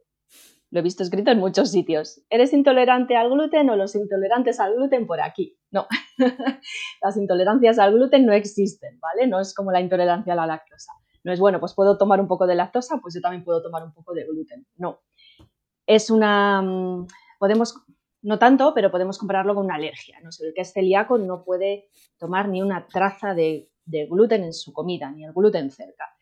[0.70, 2.22] Lo he visto escrito en muchos sitios.
[2.30, 5.56] ¿Eres intolerante al gluten o los intolerantes al gluten por aquí?
[5.70, 5.86] No.
[7.02, 9.28] Las intolerancias al gluten no existen, ¿vale?
[9.28, 10.92] No es como la intolerancia a la lactosa.
[11.24, 13.84] No es bueno, pues puedo tomar un poco de lactosa, pues yo también puedo tomar
[13.84, 14.66] un poco de gluten.
[14.76, 15.00] No.
[15.86, 16.62] Es una.
[16.62, 17.76] Mm, podemos.
[18.24, 20.20] No tanto, pero podemos compararlo con una alergia.
[20.22, 20.30] ¿no?
[20.40, 25.12] el que es celíaco no puede tomar ni una traza de, gluten en su comida,
[25.12, 26.16] ni el gluten cerca.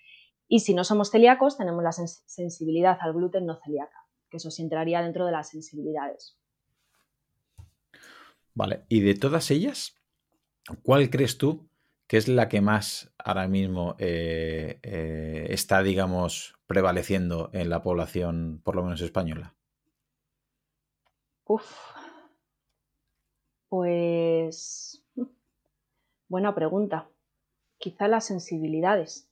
[0.48, 4.64] Y si no somos celíacos, tenemos la sensibilidad al gluten no celíaca que eso sí
[4.64, 6.38] entraría dentro de las sensibilidades.
[8.54, 9.96] Vale, y de todas ellas,
[10.82, 11.70] ¿cuál crees tú
[12.08, 18.62] que es la que más ahora mismo eh, eh, está, digamos, prevaleciendo en la población,
[18.64, 19.54] por lo menos española?
[21.52, 21.70] Uf.
[23.68, 25.04] Pues.
[26.30, 27.10] Buena pregunta.
[27.78, 29.28] Quizá las sensibilidades.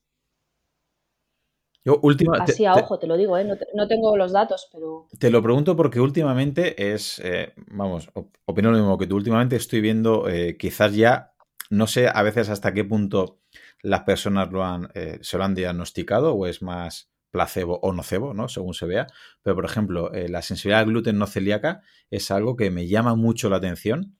[2.41, 3.47] Así a ojo, te lo digo, ¿eh?
[3.73, 5.07] no, tengo los datos, pero...
[5.17, 8.11] Te lo pregunto porque últimamente es, eh, vamos,
[8.45, 11.33] opino lo mismo que tú, últimamente estoy viendo eh, quizás ya,
[11.69, 13.39] no sé a veces hasta qué punto
[13.81, 14.89] las personas lo han,
[15.21, 18.47] se lo han diagnosticado o es más placebo o nocebo, ¿no?
[18.47, 19.07] Según se vea.
[19.43, 23.49] Pero, por ejemplo, la sensibilidad al gluten no celíaca es algo que me llama mucho
[23.49, 24.15] la atención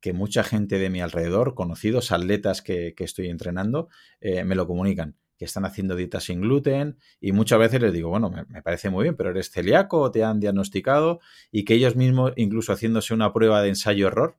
[0.00, 3.88] que mucha gente de mi alrededor, conocidos atletas que, que estoy entrenando,
[4.20, 8.30] me lo comunican que están haciendo dietas sin gluten y muchas veces les digo, bueno,
[8.30, 11.18] me, parece muy bien, pero eres celíaco o te han diagnosticado
[11.50, 14.38] y que ellos mismos, incluso haciéndose una prueba de ensayo-error,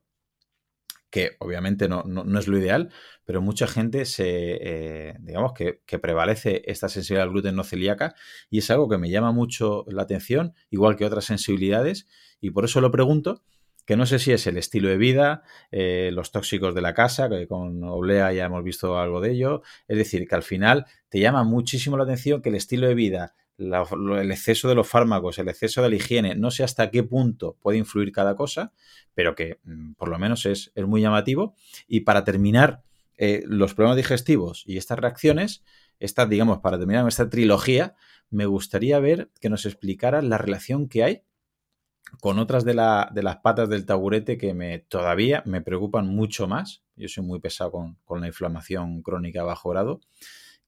[1.14, 2.02] que obviamente no,
[2.40, 2.90] es lo ideal,
[3.24, 8.16] pero mucha gente se, eh, digamos, que, prevalece esta sensibilidad al gluten no celíaca
[8.50, 12.08] y es algo que me llama mucho la atención, igual que otras sensibilidades,
[12.40, 13.44] y por eso lo pregunto,
[13.86, 17.28] que no sé si es el estilo de vida, eh, los tóxicos de la casa,
[17.28, 21.20] que con Oblea ya hemos visto algo de ello, es decir, que al final te
[21.20, 25.48] llama muchísimo la atención que el estilo de vida el exceso de los fármacos, el
[25.48, 28.72] exceso de la higiene, no sé hasta qué punto puede influir cada cosa,
[29.14, 31.54] pero que mm, por lo menos es, muy llamativo.
[31.86, 32.82] Y para terminar,
[33.16, 35.62] eh, los problemas digestivos y estas reacciones,
[36.00, 37.94] esta, digamos, para terminar esta trilogía,
[38.30, 41.22] me gustaría ver que nos explicara la relación que hay
[42.20, 46.82] con otras de, de, las patas del taburete que me, todavía me preocupan mucho más.
[46.96, 50.00] Yo soy muy pesado con, con la inflamación crónica a bajo grado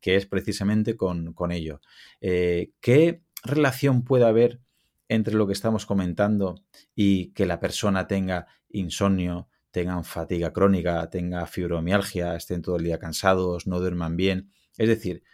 [0.07, 1.81] que es precisamente con, ello.
[2.21, 4.61] Eh, ¿Qué relación puede haber
[5.09, 6.63] entre lo que estamos comentando
[6.95, 13.01] y que la persona tenga insomnio, tengan fatiga crónica, tenga fibromialgia, estén todo el día
[13.01, 14.53] cansados, no duerman bien?
[14.79, 15.25] Es decir,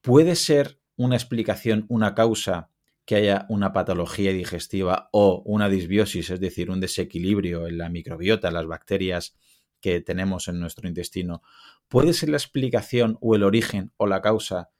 [0.00, 2.70] ¿puede ser una explicación, una causa
[3.04, 8.50] que haya una patología digestiva o una disbiosis, es decir, un desequilibrio en la microbiota,
[8.50, 9.36] las bacterias
[9.78, 11.42] que tenemos en nuestro intestino,
[11.88, 14.70] ¿puede ser la explicación o el origen o la causa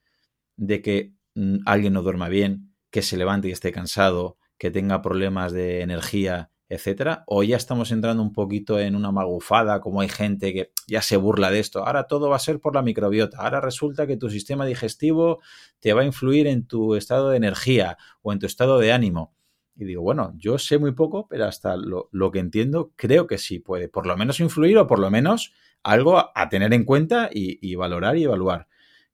[0.56, 5.02] de que mm, alguien no duerma bien, que se levante y esté cansado, que tenga
[5.02, 7.24] problemas de energía, etcétera?
[7.26, 11.16] ¿O ya estamos entrando un poquito en una magufada, como hay gente que ya se
[11.16, 11.86] burla de esto?
[11.86, 13.38] Ahora todo va a ser por la microbiota.
[13.38, 15.40] Ahora resulta que tu sistema digestivo
[15.80, 19.36] te va a influir en tu estado de energía o en tu estado de ánimo.
[19.78, 23.58] Y digo, bueno, yo sé muy poco, pero hasta lo, que entiendo, creo que sí
[23.58, 25.52] puede, por lo menos influir o por lo menos
[25.86, 28.66] algo a, tener en cuenta y, valorar y evaluar.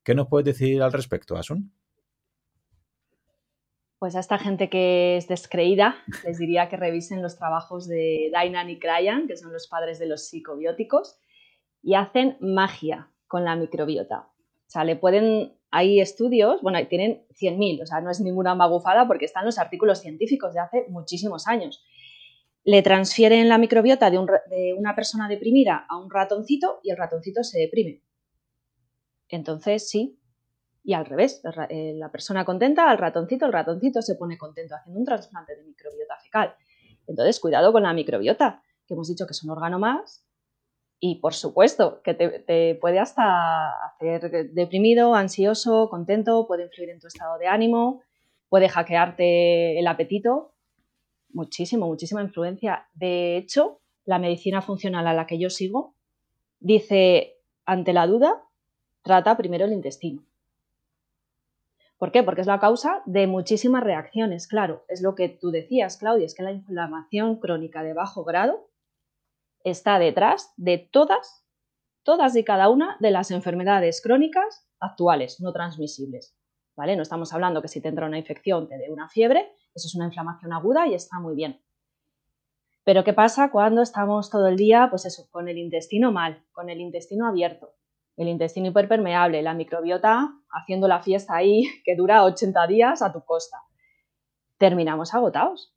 [0.02, 1.70] ¿Qué nos puedes decir al respecto, Asun?
[3.98, 8.70] Pues a esta gente que es descreída, les diría que revisen los trabajos de Dainan
[8.70, 11.18] y Cryan, que son los padres de los psicobióticos,
[11.82, 14.30] y hacen magia con la microbiota.
[14.66, 19.06] O sea, le pueden hay estudios, bueno, tienen 100.000, o sea, no es ninguna magufada
[19.08, 21.82] porque están los artículos científicos de hace muchísimos años.
[22.64, 24.18] Le transfieren la microbiota de,
[24.76, 28.02] una persona deprimida a un ratoncito y el ratoncito se deprime.
[29.28, 30.18] Entonces, sí,
[30.84, 35.00] y al revés, eh, la persona contenta al ratoncito, el ratoncito se pone contento haciendo
[35.00, 36.54] un trasplante de microbiota fecal.
[37.06, 40.26] Entonces, cuidado con la microbiota, que hemos dicho que es un órgano más
[41.04, 47.08] y por supuesto que te, puede hasta hacer deprimido, ansioso, contento, puede influir en tu
[47.08, 48.02] estado de ánimo,
[48.48, 50.54] puede hackearte el apetito.
[51.32, 52.88] Muchísimo, muchísima influencia.
[52.94, 55.94] De hecho, la medicina funcional a la que yo sigo
[56.60, 58.42] dice, ante la duda,
[59.02, 60.24] trata primero el intestino.
[61.98, 62.22] ¿Por qué?
[62.24, 64.48] Porque es la causa de muchísimas reacciones.
[64.48, 68.68] Claro, es lo que tú decías, Claudia, es que la inflamación crónica de bajo grado
[69.62, 71.44] está detrás de todas,
[72.02, 76.36] todas y cada una de las enfermedades crónicas actuales, no transmisibles.
[76.74, 76.96] ¿Vale?
[76.96, 79.94] No estamos hablando que si te entra una infección te dé una fiebre, eso es
[79.94, 81.60] una inflamación aguda y está muy bien.
[82.84, 86.68] Pero ¿qué pasa cuando estamos todo el día, pues eso, con el intestino mal, con
[86.68, 87.74] el intestino abierto,
[88.16, 93.24] el intestino hiperpermeable, la microbiota haciendo la fiesta ahí que dura 80 días a tu
[93.24, 93.58] costa?
[94.58, 95.74] Terminamos agotados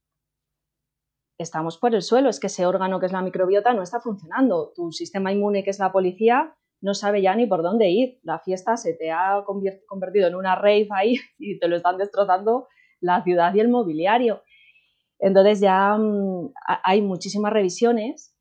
[1.38, 4.72] estamos por el suelo, es que ese órgano que es la microbiota no está funcionando.
[4.76, 8.20] Tu sistema inmune, que es la policía, no sabe ya ni por dónde ir.
[8.24, 9.44] La fiesta se te ha
[9.88, 12.68] convertido en una rave ahí y te lo están destrozando
[13.06, 14.44] la ciudad y el mobiliario.
[15.20, 18.36] Entonces ya mm, hay muchísimas revisiones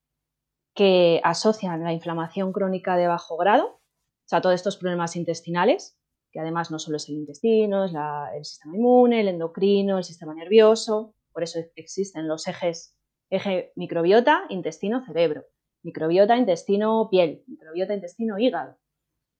[0.74, 5.98] que asocian la inflamación crónica de bajo grado, o sea, todos estos problemas intestinales,
[6.32, 7.92] que además no solo es el intestino, es
[8.34, 12.98] el sistema inmune, el endocrino, el sistema nervioso, por eso existen los ejes,
[13.30, 15.44] eje microbiota, intestino, cerebro,
[15.84, 18.78] microbiota, intestino, piel, microbiota, intestino, hígado.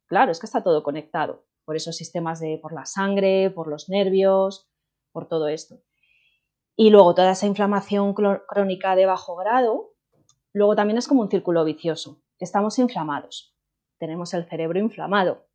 [0.06, 3.88] Claro, es que está todo conectado por esos sistemas de, por la sangre, por los
[3.88, 4.68] nervios,
[5.14, 5.81] por todo esto.
[6.77, 9.92] Y luego toda esa inflamación crónica de bajo grado,
[10.53, 12.20] luego también es como un círculo vicioso.
[12.40, 13.57] Estamos inflamados,
[13.98, 15.46] tenemos el cerebro inflamado,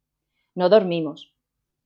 [0.56, 1.36] no dormimos,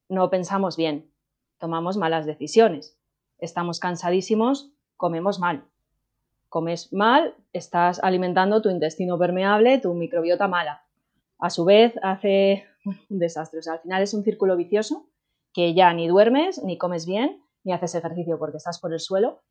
[0.07, 1.11] no pensamos bien,
[1.57, 2.99] tomamos malas decisiones,
[3.39, 5.65] estamos cansadísimos, comemos mal.
[6.47, 10.85] Comes mal, estás alimentando tu intestino permeable, tu microbiota mala.
[11.39, 12.67] A su vez, hace
[13.09, 13.59] un desastre.
[13.59, 15.09] O sea, al final es un círculo vicioso
[15.53, 19.43] que ya ni duermes, ni comes bien, ni haces ejercicio porque estás por el suelo.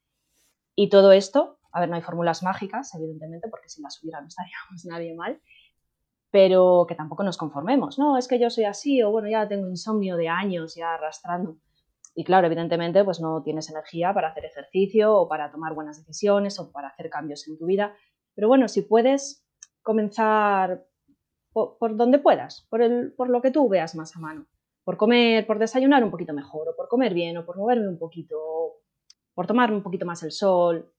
[0.74, 4.28] Y todo esto, a ver, no hay fórmulas mágicas, evidentemente, porque si las hubiera no
[4.28, 5.40] estaríamos nadie mal,
[6.30, 7.98] pero que tampoco nos conformemos.
[7.98, 11.58] No, es que yo soy así, o bueno, ya tengo insomnio de años ya arrastrando.
[12.14, 16.58] Y claro, evidentemente, pues no tienes energía para hacer ejercicio o para tomar buenas decisiones
[16.58, 17.94] o para hacer cambios en tu vida.
[18.34, 19.46] Pero bueno, si puedes
[19.82, 20.84] comenzar
[21.52, 24.46] por, donde puedas, por, el, por lo que tú veas más a mano.
[24.84, 27.98] Por comer, por desayunar un poquito mejor, o por comer bien, o por moverme un
[27.98, 28.36] poquito,
[29.34, 30.92] por tomarme un poquito más el sol,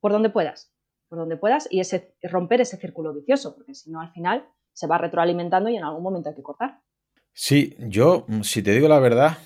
[0.00, 0.72] por donde puedas,
[1.08, 4.86] por donde puedas y ese, romper ese círculo vicioso, porque si no al final se
[4.86, 6.82] va retroalimentando y en algún momento hay que cortar.
[7.32, 9.38] Sí, yo, si te digo la verdad,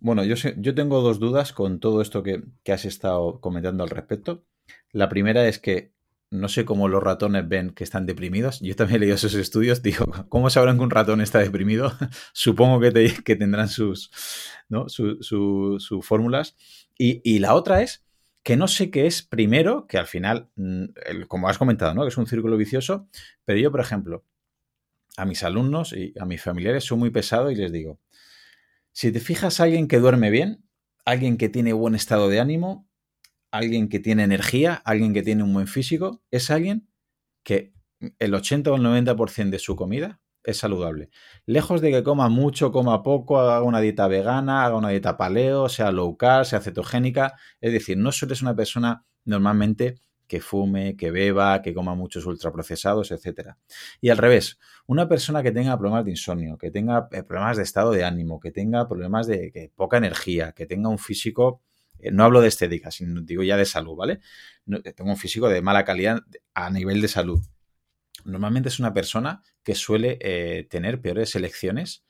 [0.00, 3.90] bueno, yo, yo tengo dos dudas con todo esto que, que has estado comentando al
[3.90, 4.44] respecto.
[4.90, 5.92] La primera es que
[6.32, 8.60] no sé cómo los ratones ven que están deprimidos.
[8.60, 9.82] Yo también he leído esos estudios.
[9.82, 11.92] Digo, ¿cómo sabrán que un ratón está deprimido?
[12.32, 14.10] Supongo que, que tendrán sus,
[14.68, 14.86] ¿no?
[16.02, 16.56] fórmulas.
[16.98, 18.04] Y, la otra es
[18.42, 20.84] que no sé qué es primero, que al final, mm,
[21.28, 22.02] como has comentado, ¿no?
[22.02, 23.08] que es un círculo vicioso,
[23.44, 24.24] pero yo, por ejemplo,
[25.16, 28.00] a mis alumnos y a mis familiares soy muy pesado y les digo,
[28.92, 30.64] si te fijas alguien que duerme bien,
[31.04, 32.88] alguien que tiene buen estado de ánimo,
[33.52, 36.88] alguien que tiene energía, alguien que tiene un buen físico, es alguien
[37.44, 37.72] que
[38.18, 41.10] el 80 o el 90% de su comida es saludable.
[41.46, 45.68] Lejos de que coma mucho, coma poco, haga una dieta vegana, haga una dieta paleo,
[45.68, 47.34] sea low carb, sea cetogénica.
[47.60, 49.96] Es decir, no solo una persona normalmente
[50.26, 53.50] que fume, que beba, que coma muchos ultraprocesados, etc.
[54.00, 57.64] Y al revés, una persona que tenga problemas de insomnio, que tenga eh, problemas de
[57.64, 61.60] estado de ánimo, que tenga problemas de poca energía, que tenga un físico
[62.10, 64.20] no hablo de estética, sino digo ya de salud, ¿vale?
[64.84, 66.20] Eh, tengo un físico de mala calidad
[66.54, 67.40] a nivel de salud.
[68.24, 72.04] Normalmente es una persona que suele eh, tener peores elecciones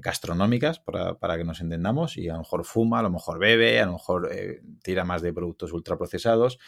[0.00, 3.86] gastronómicas, para, que nos entendamos, y a lo mejor fuma, a lo mejor bebe, a
[3.86, 4.28] lo mejor
[4.82, 6.58] tira más de productos ultraprocesados,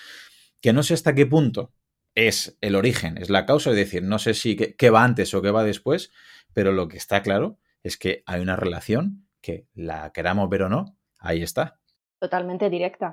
[0.60, 1.72] que no sé hasta qué punto
[2.14, 5.42] es el origen, es la causa, es decir, no sé si qué va antes o
[5.42, 6.12] qué va después,
[6.52, 10.68] pero lo que está claro es que hay una relación que la queramos ver o
[10.68, 11.80] no, ahí está
[12.24, 13.08] totalmente directa.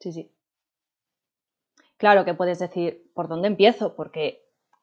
[0.00, 0.24] Sí, sí.
[1.98, 3.94] Claro que puedes decir, ¿por dónde empiezo?
[3.94, 4.24] Porque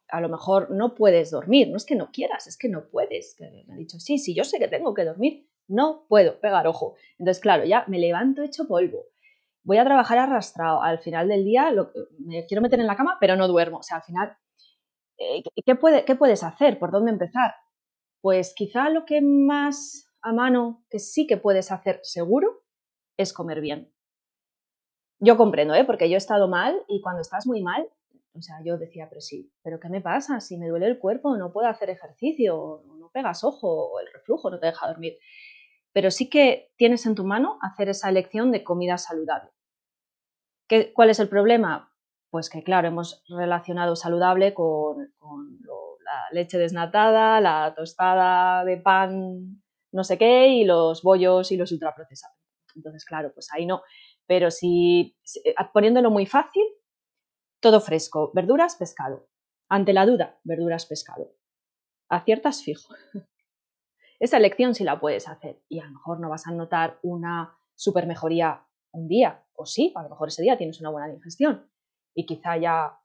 [0.10, 3.36] a lo mejor no puedes dormir, no es que no quieras, es que no puedes.
[3.40, 6.96] Me ha dicho, sí, sí, yo sé que tengo que dormir, no puedo pegar ojo.
[7.18, 9.06] Entonces, claro, ya me levanto hecho polvo,
[9.64, 11.72] voy a trabajar arrastrado, al final del día
[12.20, 13.80] me quiero meter en la cama, pero no duermo.
[13.80, 14.38] O sea, al final,
[15.18, 16.80] eh, ¿qué, ¿qué puedes hacer?
[16.80, 17.56] ¿Por dónde empezar?
[18.22, 22.64] Pues quizá lo que más a mano que sí que puedes hacer seguro
[23.18, 23.92] es comer bien.
[25.20, 25.84] Yo comprendo, ¿eh?
[25.84, 27.90] porque yo he estado mal y cuando estás muy mal,
[28.34, 30.40] o sea, yo decía, pero sí, ¿pero qué me pasa?
[30.40, 34.52] Si me duele el cuerpo, no puedo hacer ejercicio, no pegas ojo, o el reflujo
[34.52, 35.18] no te deja dormir.
[35.92, 39.50] Pero sí que tienes en tu mano hacer esa elección de comida saludable.
[40.68, 41.92] ¿Qué, ¿Cuál es el problema?
[42.30, 44.98] Pues que, claro, hemos relacionado saludable con,
[46.06, 49.62] la leche desnatada, la tostada de pan
[49.92, 52.37] no sé qué y los bollos y los ultraprocesados.
[52.78, 53.82] Entonces, claro, pues ahí no.
[54.26, 56.64] Pero si, eh, poniéndolo muy fácil,
[57.60, 59.28] todo fresco, verduras, pescado.
[59.70, 61.34] Ante la duda, verduras, pescado.
[62.10, 62.94] Aciertas fijo.
[64.20, 67.56] Esa elección sí la puedes hacer y a lo mejor no vas a notar una
[67.76, 71.70] super mejoría un día, o sí, a lo mejor ese día tienes una buena digestión
[72.16, 73.00] y quizá ya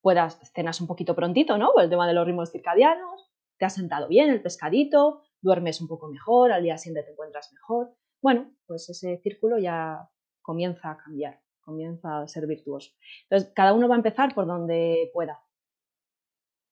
[0.00, 1.72] puedas cenas un poquito prontito, ¿no?
[1.72, 5.86] Por el tema de los ritmos circadianos, te has sentado bien el pescadito, duermes un
[5.86, 7.94] poco mejor, al día siguiente te encuentras mejor
[8.26, 10.10] bueno, pues ese círculo ya
[10.42, 12.90] comienza a cambiar, comienza a ser virtuoso.
[13.22, 15.44] Entonces, cada uno va a empezar por donde pueda,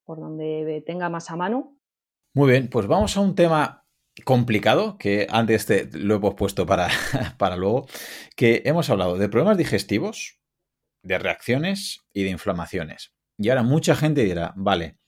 [0.05, 1.78] por donde tenga más a mano.
[2.34, 3.86] Muy bien, pues vamos a un tema
[4.24, 6.88] complicado, que antes te, lo hemos puesto para,
[7.38, 7.86] para luego,
[8.34, 10.40] que hemos hablado de problemas digestivos,
[11.05, 13.14] de reacciones y de inflamaciones.
[13.38, 14.98] Y ahora mucha gente dirá, vale,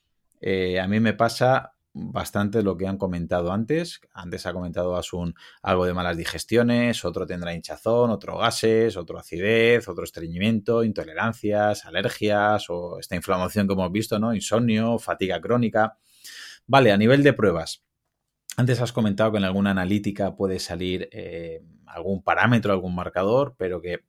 [0.40, 4.00] eh, a mí me pasa bastante lo que han comentado antes.
[4.12, 9.88] Antes ha comentado Asun algo de malas digestiones, otro tendrá hinchazón, otro gases, otro acidez,
[9.88, 14.34] otro estreñimiento, intolerancias, alergias o esta inflamación que hemos visto, ¿no?
[14.34, 15.96] Insomnio, fatiga crónica.
[16.66, 17.82] Vale, a nivel de pruebas.
[18.58, 23.80] Antes has comentado que en alguna analítica puede salir eh, algún parámetro, algún marcador, pero
[23.80, 24.00] que,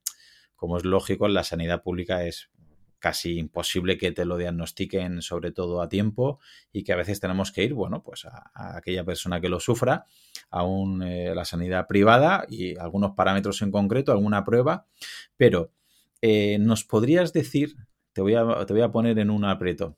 [0.55, 2.49] como es lógico, en la sanidad pública es
[2.99, 6.39] casi imposible que te lo diagnostiquen sobre todo a tiempo
[6.71, 10.05] y que a veces tenemos que ir, bueno, pues a, aquella persona que lo sufra,
[10.51, 10.63] a
[11.05, 14.85] eh, la sanidad privada y algunos parámetros en concreto, alguna prueba,
[15.35, 15.71] pero
[16.21, 17.75] eh, nos podrías decir,
[18.13, 19.97] te voy, a, te voy a poner en un aprieto,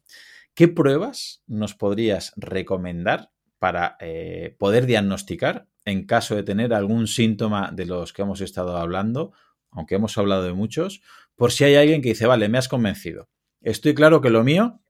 [0.54, 7.72] ¿qué pruebas nos podrías recomendar para eh, poder diagnosticar en caso de tener algún síntoma
[7.74, 9.34] de los que hemos estado hablando
[9.72, 11.02] aunque hemos hablado de muchos,
[11.40, 13.30] por si hay alguien que dice, vale, me has convencido.
[13.62, 14.82] Estoy claro que lo mío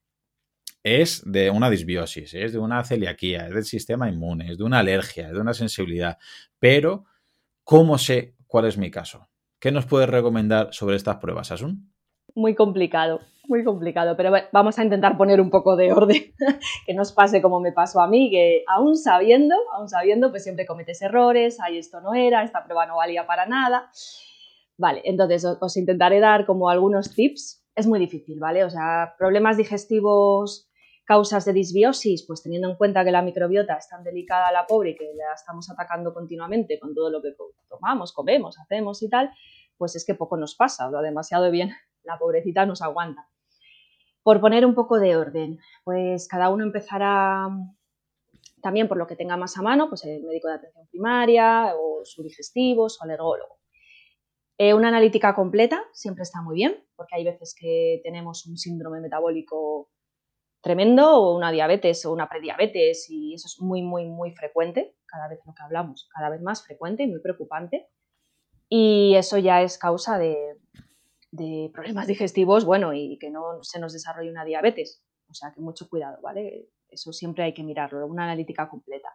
[0.82, 4.80] es de una disbiosis, es de una celiaquía, es del sistema inmune, es de una
[4.80, 6.18] alergia, es de una sensibilidad.
[6.58, 7.06] Pero,
[7.64, 9.30] ¿cómo sé cuál es mi caso?
[9.60, 11.94] ¿Qué nos puedes recomendar sobre estas pruebas, Asun?
[12.34, 16.34] Muy complicado, muy complicado, pero vamos a intentar poner un poco de orden,
[16.88, 20.44] que no os pase como me pasó a mí, que aún sabiendo, aún sabiendo, pues
[20.46, 23.92] siempre cometes errores, ahí esto no era, esta prueba no valía para nada.
[24.80, 27.66] Vale, entonces os intentaré dar como algunos tips.
[27.76, 28.64] Es muy difícil, ¿vale?
[28.64, 30.70] O sea, problemas digestivos,
[31.04, 34.66] causas de disbiosis, pues teniendo en cuenta que la microbiota es tan delicada a la
[34.66, 37.36] pobre y que la estamos atacando continuamente con todo lo que
[37.68, 39.30] tomamos, comemos, hacemos y tal,
[39.78, 41.72] pues es que poco nos pasa, lo demasiado bien
[42.04, 43.28] la pobrecita nos aguanta.
[44.24, 47.50] Por poner un poco de orden, pues cada uno empezará
[48.62, 52.06] también por lo que tenga más a mano, pues el médico de atención primaria o
[52.06, 53.59] su digestivo, su alergólogo.
[54.62, 59.00] Eh, una analítica completa siempre está muy bien, porque hay veces que tenemos un síndrome
[59.00, 59.90] metabólico
[60.60, 65.30] tremendo o una diabetes o una prediabetes y eso es muy, muy, muy frecuente, cada
[65.30, 67.88] vez lo que hablamos, cada vez más frecuente y muy preocupante.
[68.68, 70.58] Y eso ya es causa de,
[71.32, 75.06] de problemas digestivos, bueno, y que no se nos desarrolle una diabetes.
[75.30, 76.68] O sea que mucho cuidado, ¿vale?
[76.90, 79.08] Eso siempre hay que mirarlo, una analítica completa.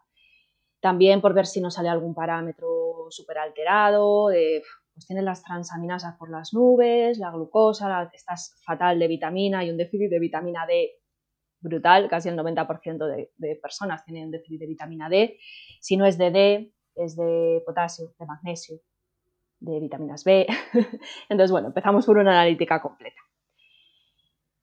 [0.80, 4.62] También por ver si nos sale algún parámetro súper alterado, de,
[4.94, 9.76] pues tiene las transaminasas por las nubes, la glucosa, estás fatal de vitamina y un
[9.76, 10.92] déficit de vitamina D
[11.60, 15.38] brutal, casi el 90% de, personas tienen un déficit de vitamina D.
[15.80, 18.78] Si no es de D, es de potasio, de magnesio,
[19.58, 20.46] de vitaminas B.
[21.28, 23.20] Entonces, bueno, empezamos por una analítica completa.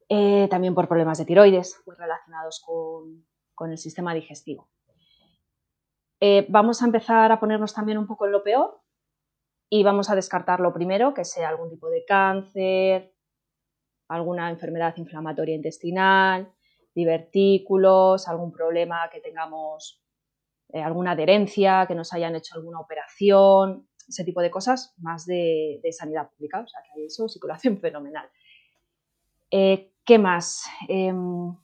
[0.08, 3.26] Eh, también por problemas de tiroides, muy relacionados con,
[3.70, 4.70] el sistema digestivo.
[6.20, 8.81] Eh, vamos a empezar a ponernos también un poco en lo peor
[9.74, 13.14] y vamos a descartar lo primero, que sea algún tipo de cáncer,
[14.10, 16.52] alguna enfermedad inflamatoria intestinal,
[16.94, 20.04] divertículos, algún problema que tengamos,
[20.74, 25.80] eh, alguna adherencia, que nos hayan hecho alguna operación, ese tipo de cosas más de,
[25.94, 28.30] sanidad pública, o sea que hay eso circulación fenomenal.
[29.52, 30.66] Eh, ¿Qué más?
[30.90, 31.56] Em,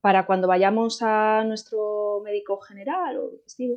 [0.00, 3.76] para cuando vayamos a nuestro médico general o digestivo,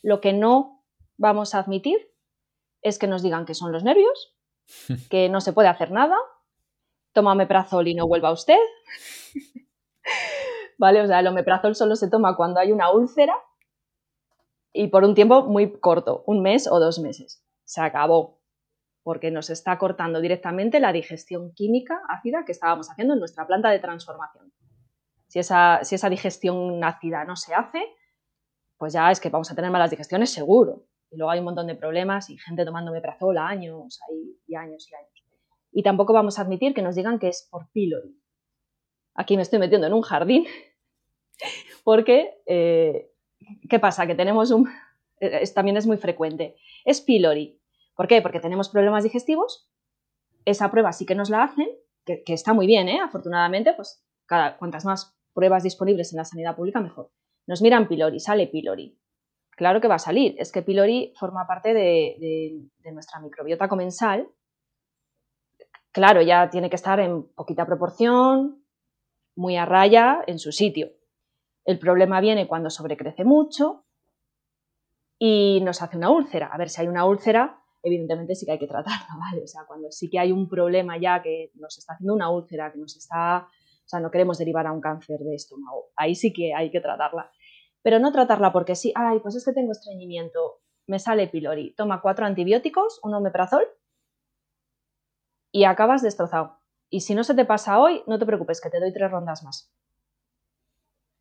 [0.00, 0.82] lo que no
[1.18, 2.11] vamos a admitir
[2.82, 4.36] es que nos digan que son los nervios,
[5.10, 6.16] que no se puede hacer nada,
[7.12, 8.58] toma omeprazol y no vuelva usted.
[10.78, 11.00] ¿Vale?
[11.00, 13.34] O sea, el omeprazol solo se toma cuando hay una úlcera
[14.72, 17.44] y por un tiempo muy corto, un mes o dos meses.
[17.64, 18.40] Se acabó,
[19.02, 23.70] porque nos está cortando directamente la digestión química ácida que estábamos haciendo en nuestra planta
[23.70, 24.52] de transformación.
[25.28, 27.82] Si esa, si esa digestión ácida no se hace,
[28.76, 30.84] pues ya es que vamos a tener malas digestiones seguro.
[31.12, 34.00] Y luego hay un montón de problemas y gente tomando meprazol años
[34.46, 35.24] y años y años.
[35.70, 38.18] Y tampoco vamos a admitir que nos digan que es por pylori.
[39.14, 40.46] Aquí me estoy metiendo en un jardín
[41.84, 43.12] porque eh,
[43.68, 44.06] ¿Qué pasa?
[44.06, 44.68] Que tenemos un...
[45.20, 46.56] Eh, también es muy frecuente.
[46.84, 47.60] Es pylori.
[47.94, 48.22] ¿Por qué?
[48.22, 49.70] Porque tenemos problemas digestivos.
[50.44, 51.68] Esa prueba sí que nos la hacen,
[52.04, 53.00] que, está muy bien, ¿eh?
[53.00, 57.12] Afortunadamente, pues cada, cuantas más pruebas disponibles en la sanidad pública, mejor.
[57.46, 58.98] Nos miran pylori, sale pylori.
[59.62, 60.34] Claro que va a salir.
[60.38, 64.28] Es que pylori forma parte de, de nuestra microbiota comensal.
[65.92, 68.64] Claro, ya tiene que estar en poquita proporción,
[69.36, 70.88] muy a raya, en su sitio.
[71.64, 73.84] El problema viene cuando sobrecrece mucho
[75.16, 76.48] y nos hace una úlcera.
[76.48, 79.44] A ver, si hay una úlcera, evidentemente sí que hay que tratarla, ¿vale?
[79.44, 82.72] O sea, cuando sí que hay un problema ya que nos está haciendo una úlcera,
[82.72, 86.32] que nos está, o sea, no queremos derivar a un cáncer de estómago, ahí sí
[86.32, 87.30] que hay que tratarla.
[87.82, 92.00] Pero no tratarla porque sí, ay, pues es que tengo estreñimiento, me sale pylori, toma
[92.00, 93.64] cuatro antibióticos, un omeprazol
[95.52, 96.58] y acabas destrozado.
[96.90, 99.42] Y si no se te pasa hoy, no te preocupes, que te doy tres rondas
[99.42, 99.72] más.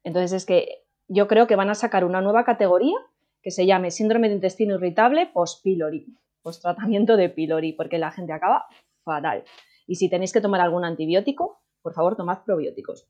[0.03, 2.97] Entonces es que yo creo que van a sacar una nueva categoría
[3.41, 8.65] que se llame síndrome de intestino irritable post-pylori, post-tratamiento de pylori, porque la gente acaba
[9.03, 9.43] fatal.
[9.87, 13.09] Y si tenéis que tomar algún antibiótico, por favor tomad probióticos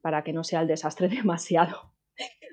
[0.00, 1.92] para que no sea el desastre demasiado.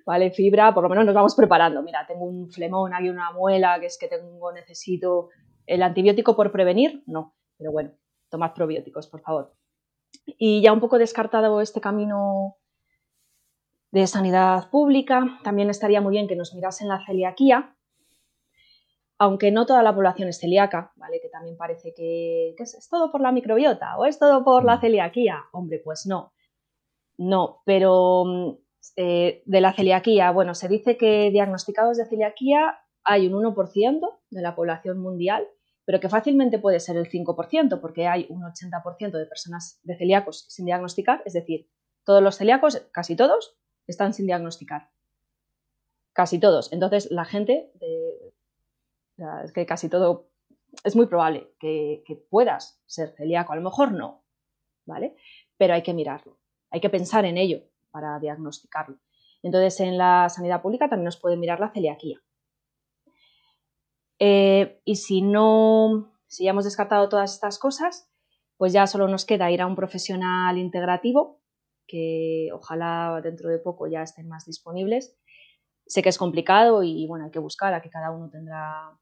[0.05, 0.29] ¿Vale?
[0.31, 1.81] Fibra, por lo menos nos vamos preparando.
[1.81, 5.29] Mira, tengo un flemón, hay una muela, que es que tengo, necesito
[5.65, 7.35] el antibiótico por prevenir, no.
[7.57, 7.91] Pero bueno,
[8.29, 9.55] tomad probióticos, por favor.
[10.25, 12.57] Y ya un poco descartado este camino
[13.91, 17.75] de sanidad pública, también estaría muy bien que nos mirasen la celiaquía,
[19.17, 21.19] aunque no toda la población es celíaca, ¿vale?
[21.21, 24.81] Que también parece que, es, todo por la microbiota o es todo por la mm.
[24.81, 25.45] celiaquía.
[25.53, 26.33] Hombre, pues no.
[27.17, 28.57] No, pero mm,
[28.97, 34.41] eh, de la celiaquía, bueno, se dice que diagnosticados de celiaquía hay un 1% de
[34.41, 35.47] la población mundial
[35.85, 40.45] pero que fácilmente puede ser el 5%, porque hay un 80% de personas de celíacos
[40.49, 41.69] sin diagnosticar, es decir,
[42.03, 43.55] todos los celíacos, casi todos,
[43.87, 44.89] están sin diagnosticar.
[46.11, 46.73] Casi todos.
[46.73, 47.71] Entonces, la gente,
[49.43, 50.31] es que casi todo
[50.83, 54.23] es muy probable que, que puedas ser celíaco, a lo mejor no,
[54.85, 55.15] ¿vale?
[55.57, 56.37] Pero hay que mirarlo,
[56.75, 58.97] hay que pensar en ello para diagnosticarlo.
[59.41, 62.21] Entonces, en la sanidad pública también nos pueden mirar la celiaquía.
[64.19, 68.11] Eh, y si no, si ya hemos descartado todas estas cosas,
[68.57, 71.39] pues ya solo nos queda ir a un profesional integrativo,
[71.87, 75.17] que ojalá dentro de poco ya estén más disponibles.
[75.87, 78.97] Sé que es complicado y bueno, hay que buscar a que cada uno tendrá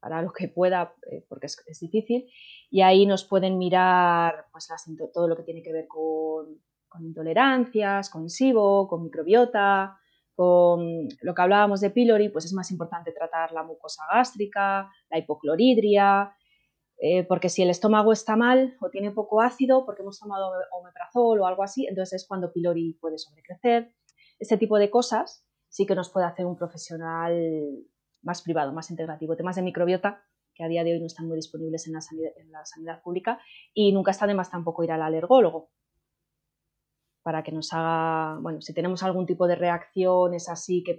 [0.00, 2.30] para lo que pueda, eh, porque es, difícil.
[2.70, 4.66] Y ahí nos pueden mirar pues,
[5.12, 6.58] todo lo que tiene que ver con,
[6.90, 9.96] con intolerancias, con SIBO, con microbiota,
[10.34, 15.18] con lo que hablábamos de pylori, pues es más importante tratar la mucosa gástrica, la
[15.18, 16.34] hipocloridria,
[16.98, 21.40] eh, porque si el estómago está mal o tiene poco ácido, porque hemos tomado omeprazol
[21.40, 23.94] o algo así, entonces es cuando pylori puede sobrecrecer.
[24.38, 27.32] Este tipo de cosas sí que nos puede hacer un profesional
[28.22, 29.36] más privado, más integrativo.
[29.36, 30.22] Temas de microbiota,
[30.54, 33.40] que a día de hoy no están muy disponibles en la en la sanidad pública,
[33.72, 35.70] y nunca está de más tampoco ir al alergólogo,
[37.22, 40.98] para que nos haga, bueno, si tenemos algún tipo de reacciones así que,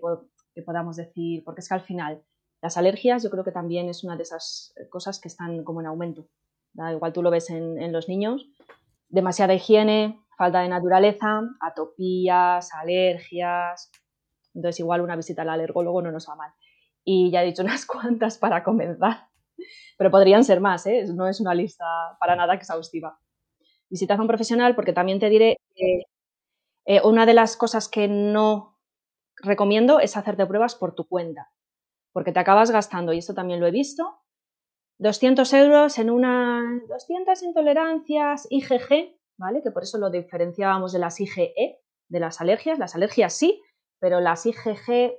[0.53, 2.23] que podamos decir, porque es que al final
[2.61, 5.87] las alergias yo creo que también es una de esas cosas que están como en
[5.87, 6.27] aumento.
[6.75, 8.47] Igual tú lo ves en, los niños,
[9.09, 13.91] demasiada higiene, falta de naturaleza, atopías, alergias.
[14.53, 16.51] Entonces igual una visita al alergólogo no nos va mal.
[17.03, 19.27] Y ya he dicho unas cuantas para comenzar,
[19.97, 21.05] pero podrían ser más, ¿eh?
[21.13, 21.85] no es una lista
[22.19, 23.19] para nada exhaustiva.
[23.89, 25.57] Visitas a un profesional porque también te diré
[26.91, 28.77] eh, una de las cosas que no
[29.37, 31.49] recomiendo es hacerte pruebas por tu cuenta,
[32.11, 34.19] porque te acabas gastando, y esto también lo he visto,
[34.99, 39.61] 200 euros en una 200 intolerancias IgG, ¿vale?
[39.63, 41.79] Que por eso lo diferenciábamos de las IgE,
[42.09, 42.77] de las alergias.
[42.77, 43.63] Las alergias sí,
[44.01, 45.15] pero las IgG,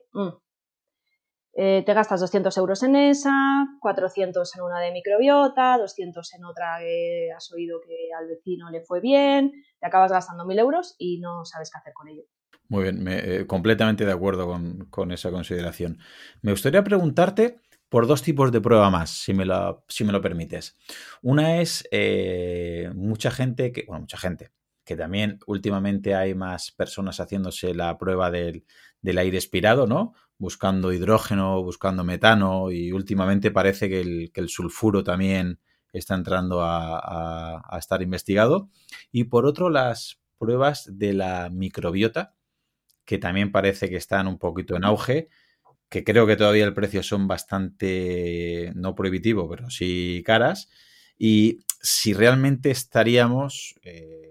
[1.54, 6.78] eh, te gastas 200 euros en esa, 400 en una de microbiota, 200 en otra
[6.80, 11.20] que has oído que al vecino le fue bien, te acabas gastando 1.000 euros y
[11.20, 12.22] no sabes qué hacer con ello.
[12.68, 14.48] Muy bien, eh, completamente de acuerdo
[14.88, 15.98] con, esa consideración.
[16.40, 20.22] Me gustaría preguntarte por dos tipos de prueba más, si me lo, si me lo
[20.22, 20.78] permites.
[21.20, 24.52] Una es eh, mucha gente, que, bueno, mucha gente,
[24.86, 28.64] que también últimamente hay más personas haciéndose la prueba del,
[29.02, 30.14] del aire expirado, ¿no?
[30.42, 34.00] Buscando hidrógeno, buscando metano y últimamente parece que
[34.34, 35.60] el, sulfuro también
[35.92, 38.68] está entrando a, estar investigado.
[39.12, 42.34] Y por otro, las pruebas de la microbiota,
[43.04, 45.28] que también parece que están un poquito en auge,
[45.88, 50.68] que creo que todavía el precio son bastante, no prohibitivo, pero sí caras.
[51.16, 54.21] Y si realmente estaríamos eh,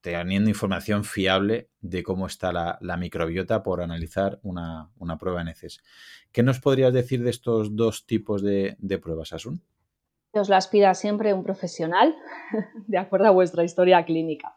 [0.00, 5.82] teniendo información fiable de cómo está la, microbiota por analizar una, prueba en heces.
[6.30, 9.62] ¿Qué nos podrías decir de estos dos tipos de, pruebas, Asun?
[10.32, 12.16] Os las pida siempre un profesional,
[12.86, 14.56] de acuerdo a vuestra historia clínica.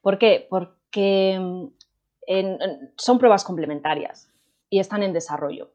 [0.00, 0.46] ¿Por qué?
[0.48, 1.66] Porque mm,
[2.96, 4.30] son pruebas complementarias
[4.68, 5.74] y están en desarrollo.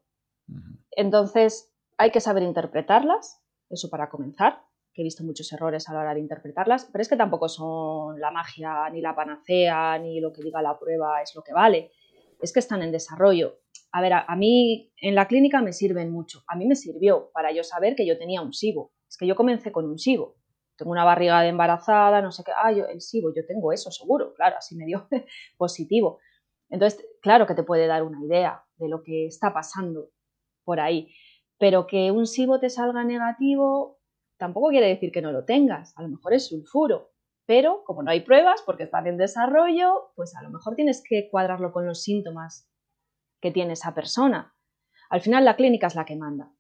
[0.92, 4.67] Entonces, hay que saber interpretarlas, eso para comenzar
[5.02, 8.32] he visto muchos errores a la hora de interpretarlas, pero es que tampoco son la
[8.32, 11.92] magia, ni la panacea, ni lo que diga la prueba es lo que vale.
[12.42, 13.60] Es que están en desarrollo.
[13.92, 16.44] A ver, a, mí en la clínica me sirven mucho.
[16.48, 18.92] A mí me sirvió para yo saber que yo tenía un SIBO.
[19.10, 20.36] Es que yo comencé con un SIBO.
[20.76, 22.52] Tengo una barriga de embarazada, no sé qué.
[22.56, 24.34] Ah, yo el SIBO, yo tengo eso seguro.
[24.36, 25.08] Claro, así me dio
[25.58, 26.20] positivo.
[26.70, 30.12] Entonces, claro que te puede dar una idea de lo que está pasando
[30.64, 31.14] por ahí.
[31.58, 33.98] Pero que un SIBO te salga negativo,
[34.38, 37.12] tampoco quiere decir que no lo tengas, a lo mejor es sulfuro,
[37.46, 41.30] pero como no hay pruebas porque están en desarrollo, pues a lo mejor tienes que
[41.30, 42.70] cuadrarlo con los síntomas
[43.42, 44.54] que tiene esa persona.
[45.10, 46.52] Al final la clínica es la que manda.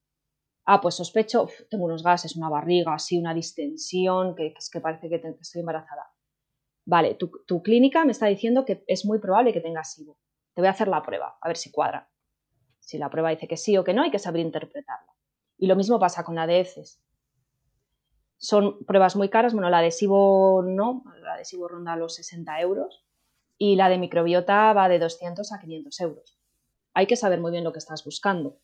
[0.66, 5.10] Ah, pues sospecho, tengo unos gases, una barriga, así, una distensión, que, es que parece
[5.10, 6.12] que, estoy embarazada.
[6.86, 10.18] Vale, tu, clínica me está diciendo que es muy probable que tengas SIBO.
[10.54, 12.10] Te voy a hacer la prueba, a ver si cuadra.
[12.80, 15.14] Si la prueba dice que sí o que no, hay que saber interpretarla.
[15.58, 17.02] Y lo mismo pasa con la de heces.
[18.38, 22.60] Son pruebas muy caras, bueno, la de SIBO no, la de SIBO ronda los 60
[22.62, 23.04] euros
[23.58, 26.40] y la de microbiota va de 200 a 500 euros.
[26.94, 28.60] Hay que saber muy bien lo que estás buscando.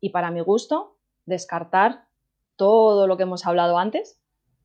[0.00, 2.06] Y para mi gusto, descartar
[2.56, 4.20] todo lo que hemos hablado antes.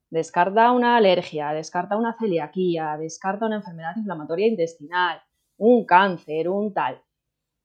[0.10, 5.22] Descarta una alergia, descarta una celiaquía, descarta una enfermedad inflamatoria intestinal,
[5.58, 7.02] un cáncer, un tal.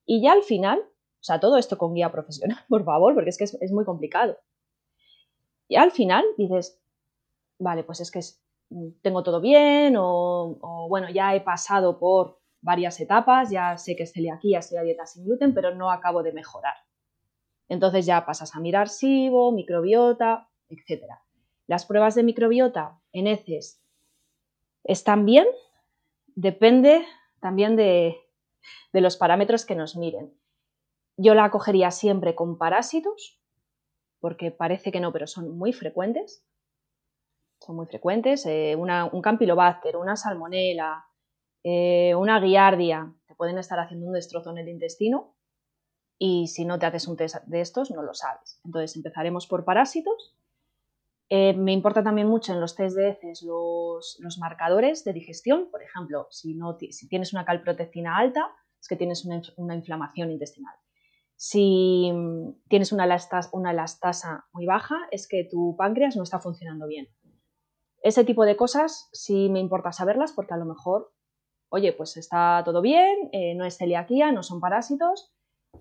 [0.04, 3.38] Y ya al final, o sea, todo esto con guía profesional, por favor, porque es
[3.38, 4.38] que es, es muy complicado.
[5.68, 6.80] Y al final dices,
[7.58, 8.20] vale, pues es que
[8.70, 14.04] mm, tengo todo bien o, bueno, ya he pasado por varias etapas, ya sé que
[14.04, 16.74] es celiaquía, estoy a dieta sin gluten, pero no acabo de mejorar.
[17.68, 21.04] Entonces ya pasas a mirar SIBO, microbiota, etc.
[21.66, 23.82] Las pruebas de microbiota en heces
[24.84, 25.46] están bien,
[26.34, 27.04] depende
[27.40, 28.16] también de,
[28.92, 30.32] de los parámetros que nos miren.
[31.16, 33.40] Yo la cogería siempre con parásitos,
[34.20, 36.44] porque parece que no, pero son muy frecuentes.
[37.60, 38.46] Son muy frecuentes.
[38.46, 41.04] Eh, un campylobacter, una salmonela,
[41.62, 45.34] eh, una guiardia, te pueden estar haciendo un destrozo en el intestino
[46.18, 48.60] y si no te haces un test de estos no lo sabes.
[48.64, 50.36] Entonces empezaremos por parásitos.
[51.28, 55.68] Eh, me importa también mucho en los test de heces los, marcadores de digestión.
[55.70, 58.48] Por ejemplo, si, no, si tienes una calprotectina alta,
[58.80, 59.24] es que tienes
[59.56, 60.74] una inflamación intestinal.
[61.36, 63.06] Si mm, tienes una,
[63.52, 67.08] una elastasa muy baja, es que tu páncreas no está funcionando bien.
[68.06, 71.10] Ese tipo de cosas sí me importa saberlas porque a lo mejor,
[71.70, 75.32] oye, pues está todo bien, eh, no es celiaquía, no son parásitos,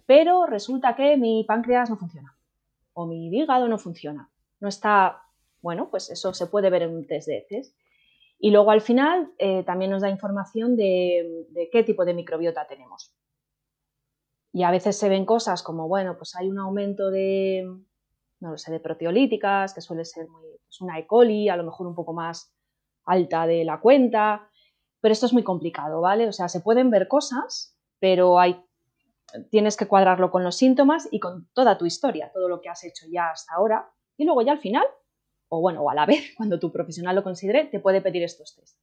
[0.08, 2.36] pero resulta que mi páncreas no funciona
[2.94, 4.32] o mi hígado no funciona.
[4.60, 5.22] No está,
[5.62, 7.46] bueno, pues eso se puede ver en un test de.
[8.40, 13.14] Y luego al final eh, también nos da información de qué tipo de microbiota tenemos.
[14.52, 17.70] Y a veces se ven cosas como, bueno, pues hay un aumento de,
[18.40, 21.08] no lo sé, de proteolíticas, que suele ser muy, pues una E.
[21.08, 22.54] coli, a lo mejor un poco más
[23.06, 24.50] alta de la cuenta,
[25.00, 26.28] pero esto es muy complicado, ¿vale?
[26.28, 28.64] O sea, se pueden ver cosas, pero hay,
[29.52, 32.84] tienes que cuadrarlo con los síntomas y con toda tu historia, todo lo que has
[32.84, 34.86] hecho ya hasta ahora, y luego ya al final,
[35.50, 38.56] o bueno, o a la vez, cuando tu profesional lo considere, te puede pedir estos
[38.56, 38.80] test.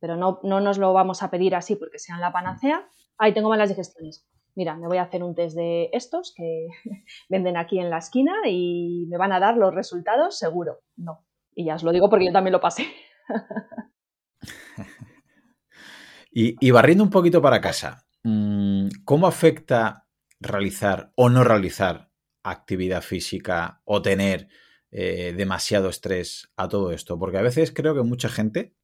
[0.00, 2.88] Pero no, no nos lo vamos a pedir así porque sean la panacea.
[3.18, 6.68] Ahí tengo malas digestiones mira, me voy a hacer un test de estos que
[7.28, 10.80] venden aquí en la esquina y me van a dar los resultados seguro.
[10.96, 11.24] No.
[11.54, 12.86] Y ya os lo digo porque yo también lo pasé.
[16.30, 20.06] y, barriendo un poquito para casa, mm, ¿cómo afecta
[20.40, 22.10] realizar o no realizar
[22.42, 24.48] actividad física o tener
[24.90, 27.18] eh, demasiado estrés a todo esto?
[27.18, 28.74] Porque a veces creo que mucha gente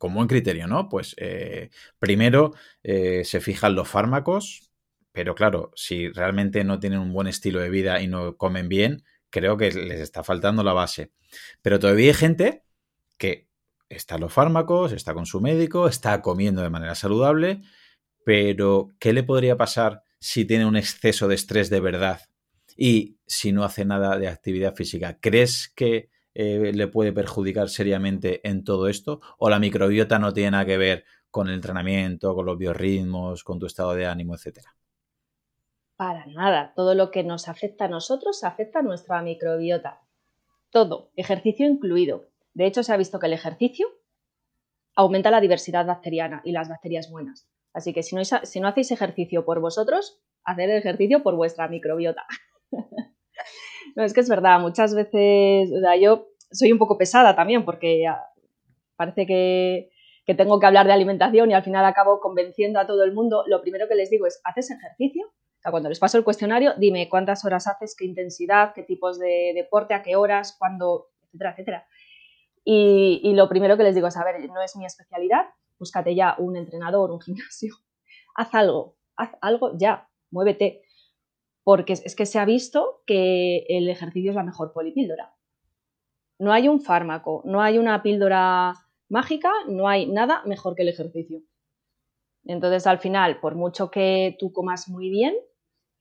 [0.00, 0.88] con buen criterio, ¿no?
[0.88, 1.68] Pues eh,
[1.98, 4.69] primero eh, se fijan los fármacos,
[5.12, 9.04] pero claro, si realmente no tienen un buen estilo de vida y no comen bien,
[9.30, 11.12] creo que les está faltando la base.
[11.62, 12.64] Pero todavía hay gente
[13.18, 13.48] que
[13.88, 17.62] está en los fármacos, está con su médico, está comiendo de manera saludable,
[18.24, 22.20] pero ¿qué le podría pasar si tiene un exceso de estrés de verdad
[22.76, 25.18] y si no hace nada de actividad física?
[25.20, 29.20] ¿Crees que eh, le puede perjudicar seriamente en todo esto?
[29.38, 33.58] ¿O la microbiota no tiene nada que ver con el entrenamiento, con los biorritmos, con
[33.58, 34.74] tu estado de ánimo, etcétera?
[36.00, 36.72] Para nada.
[36.74, 40.00] Todo lo que nos afecta a nosotros afecta a nuestra microbiota.
[40.70, 42.24] Todo, ejercicio incluido.
[42.54, 43.86] De hecho, se ha visto que el ejercicio
[44.96, 47.50] aumenta la diversidad bacteriana y las bacterias buenas.
[47.74, 52.24] Así que si no, hacéis ejercicio por vosotros, hacer ejercicio por vuestra microbiota.
[53.94, 57.66] no, es que es verdad, muchas veces, o sea, yo soy un poco pesada también
[57.66, 58.06] porque
[58.96, 59.90] parece que,
[60.24, 63.44] que tengo que hablar de alimentación y al final acabo convenciendo a todo el mundo.
[63.46, 65.30] Lo primero que les digo es, ¿haces ejercicio?
[65.68, 69.92] Cuando les paso el cuestionario, dime cuántas horas haces, qué intensidad, qué tipos de deporte,
[69.92, 71.86] a qué horas, cuándo, etcétera, etcétera.
[72.64, 75.46] Y, lo primero que les digo es, a ver, no es mi especialidad,
[75.78, 77.74] búscate ya un entrenador, un gimnasio,
[78.34, 80.82] haz algo, haz algo ya, muévete,
[81.62, 85.34] porque es que se ha visto que el ejercicio es la mejor polipíldora.
[86.38, 88.74] No hay un fármaco, no hay una píldora
[89.10, 91.42] mágica, no hay nada mejor que el ejercicio.
[92.44, 95.36] Entonces, al final, por mucho que tú comas muy bien,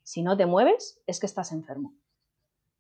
[0.10, 1.94] si no te mueves, es que estás enfermo.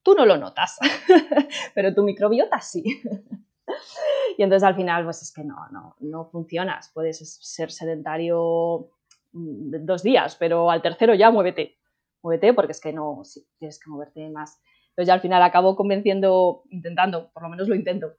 [0.01, 0.79] Tú no lo notas,
[1.75, 2.83] pero tu microbiota sí.
[4.37, 6.89] y entonces al final, pues es que no, no, no funcionas.
[6.91, 8.89] Puedes ser sedentario
[9.33, 11.77] mm, dos días, pero al tercero ya muévete.
[12.23, 14.59] Muévete porque es que no, sí, tienes que moverte más.
[14.89, 18.15] Entonces ya al final acabo convenciendo, intentando, por lo menos lo intento,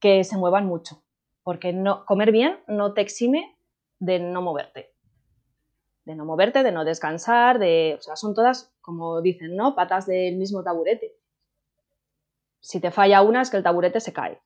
[0.00, 1.04] que se muevan mucho.
[1.44, 3.56] Porque no, comer bien no te exime
[4.00, 4.90] de no moverte
[6.04, 9.74] de no moverte, de no descansar, de, o sea, son todas, como dicen, ¿no?
[9.74, 11.16] Patas del mismo taburete.
[12.60, 14.40] Si te falla una es que el taburete se cae.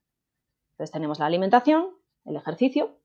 [0.72, 1.90] Entonces tenemos la alimentación,
[2.24, 2.98] el ejercicio.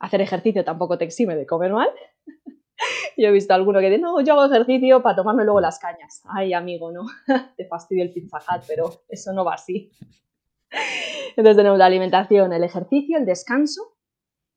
[0.00, 1.88] Hacer ejercicio tampoco te exime de comer mal.
[3.16, 5.78] yo he visto a alguno que dice, no, yo hago ejercicio para tomarme luego las
[5.78, 6.22] cañas.
[6.28, 7.02] Ay, amigo, no,
[7.56, 9.92] te fastidio el pizza pero eso no va así.
[11.30, 13.97] Entonces tenemos la alimentación, el ejercicio, el descanso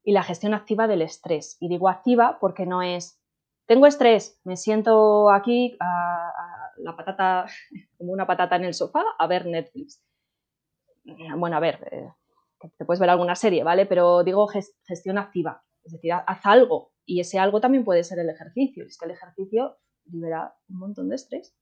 [0.03, 1.57] y la gestión activa del estrés.
[1.59, 3.21] Y digo activa porque no es,
[3.67, 6.31] tengo estrés, me siento aquí a,
[6.77, 7.45] la patata,
[7.97, 10.03] como una patata en el sofá, a ver Netflix.
[11.35, 12.11] Bueno, a ver, eh,
[12.77, 13.85] te puedes ver alguna serie, ¿vale?
[13.85, 16.93] Pero digo gestión activa, es decir, haz algo.
[17.05, 18.85] Y ese algo también puede ser el ejercicio.
[18.85, 21.55] Es que el ejercicio libera un montón de estrés.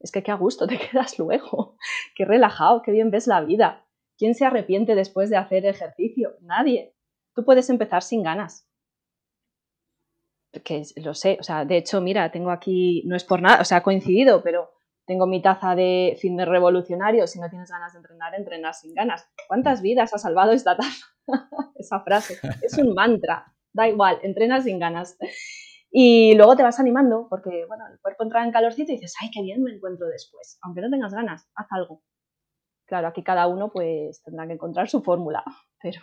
[0.00, 1.76] Es que qué a gusto te quedas luego,
[2.14, 3.86] qué relajado, qué bien ves la vida.
[4.18, 6.36] ¿Quién se arrepiente después de hacer ejercicio?
[6.40, 6.95] Nadie.
[7.36, 8.66] Tú puedes empezar sin ganas.
[10.64, 13.64] Que lo sé, o sea, de hecho, mira, tengo aquí, no es por nada, o
[13.64, 14.70] sea, ha coincidido, pero
[15.06, 19.28] tengo mi taza de de revolucionario, si no tienes ganas de entrenar, entrenas sin ganas.
[19.48, 21.06] ¿Cuántas vidas ha salvado esta taza?
[21.76, 22.38] Esa frase.
[22.62, 23.52] Es un mantra.
[23.72, 25.18] Da igual, entrenas sin ganas.
[25.90, 29.30] Y luego te vas animando porque, bueno, el cuerpo entra en calorcito y dices, ay,
[29.30, 30.58] qué bien me encuentro después.
[30.62, 32.02] Aunque no tengas ganas, haz algo.
[32.86, 35.44] Claro, aquí cada uno pues tendrá que encontrar su fórmula,
[35.82, 36.00] pero,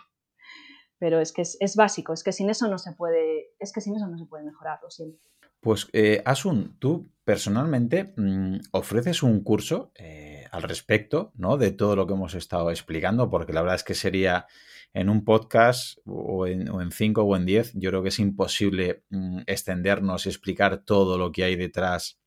[1.04, 3.94] pero es que es, básico, es que sin eso no se puede, es que sin
[3.94, 5.18] eso no se puede mejorar, lo siento.
[5.60, 11.58] Pues eh, Asun, tú personalmente mm, ofreces un curso eh, al respecto, ¿no?
[11.58, 14.46] De todo lo que hemos estado explicando, porque la verdad es que sería
[14.94, 19.40] en un podcast o en, cinco o en diez, yo creo que es imposible mm,
[19.46, 22.18] extendernos y explicar todo lo que hay detrás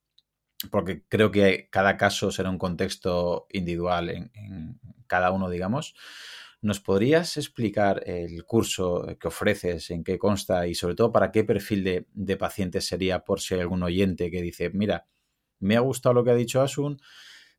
[0.70, 5.96] porque creo que cada caso será un contexto individual en, cada uno, digamos.
[6.62, 11.44] ¿Nos podrías explicar el curso que ofreces, en qué consta y sobre todo para qué
[11.44, 15.06] perfil de, de pacientes sería por si hay algún oyente que dice, mira,
[15.60, 17.00] me ha gustado lo que ha dicho Asun,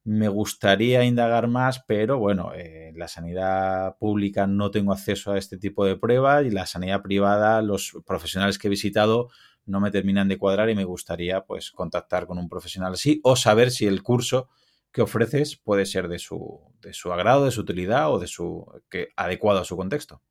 [0.05, 5.59] me gustaría indagar más, pero bueno, en la sanidad pública no tengo acceso a este
[5.59, 9.29] tipo de pruebas y la sanidad privada, los profesionales que he visitado
[9.67, 13.37] no me terminan de cuadrar y me gustaría pues contactar con un profesional así o
[13.37, 14.49] saber si el curso
[14.93, 18.67] que ofreces puede ser de su, de su agrado, de su utilidad o de su
[18.91, 20.23] que, adecuado a su contexto.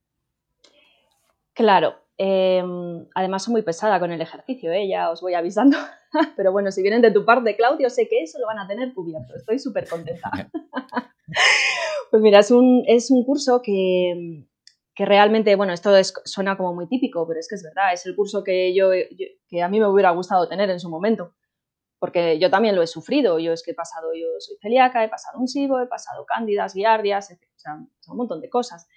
[1.53, 4.87] Claro, em, además soy muy pesada con el ejercicio, ¿eh?
[4.87, 5.77] ya os voy avisando.
[6.37, 8.93] Pero bueno, si vienen de tu parte, Claudio, sé que eso lo van a tener
[8.93, 9.35] cubierto.
[9.35, 10.29] Estoy súper contenta.
[12.11, 14.45] pues mira, es un, es un curso que,
[14.97, 15.91] que realmente, bueno, esto
[16.25, 18.89] suena como muy típico, pero es que es verdad, es el curso que, yo,
[19.47, 21.35] que a mí me hubiera gustado tener en su momento,
[21.99, 25.09] porque yo también lo he sufrido, yo es que he pasado, yo soy celíaca, he
[25.09, 28.87] pasado un SIBO, he pasado cándidas, guiardias, o sea, un montón de cosas.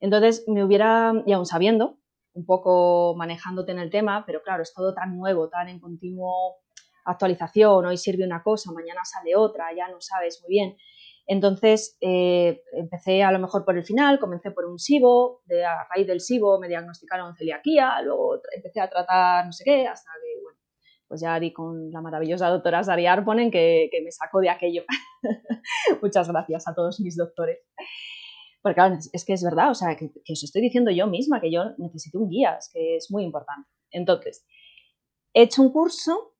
[0.00, 1.98] Entonces me hubiera, y aún sabiendo,
[2.34, 6.56] un poco manejándote en el tema, pero claro, es todo tan nuevo, tan en continuo
[7.04, 10.76] actualización, hoy sirve una cosa, mañana sale otra, ya no sabes muy bien.
[11.26, 15.86] Entonces, eh, empecé a lo mejor por el final, comencé por un SIBO, de, a
[15.94, 20.27] raíz del SIBO me diagnosticaron celiaquía, luego empecé a tratar no sé qué, hasta que,
[21.08, 24.84] pues ya di con la maravillosa doctora Sari Arponen que, que me sacó de aquello.
[26.02, 27.58] Muchas gracias a todos mis doctores.
[28.60, 31.40] Porque claro, es que es verdad, o sea, que, que, os estoy diciendo yo misma,
[31.40, 33.68] que yo necesito un guía, es que es muy importante.
[33.90, 34.44] Entonces,
[35.32, 36.34] he hecho un curso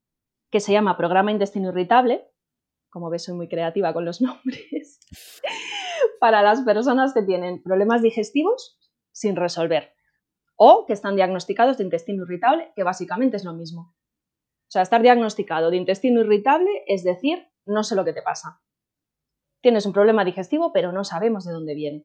[0.50, 2.28] que se llama Programa Intestino Irritable,
[2.90, 5.00] como ves soy muy creativa con los nombres,
[6.20, 8.78] para las personas que tienen problemas digestivos
[9.12, 9.92] sin resolver
[10.56, 13.94] o que están diagnosticados de intestino irritable, que básicamente es lo mismo.
[14.68, 18.60] O sea, estar diagnosticado de intestino irritable es decir, no sé lo que te pasa.
[19.62, 22.04] Tienes un problema digestivo, pero no sabemos de dónde viene.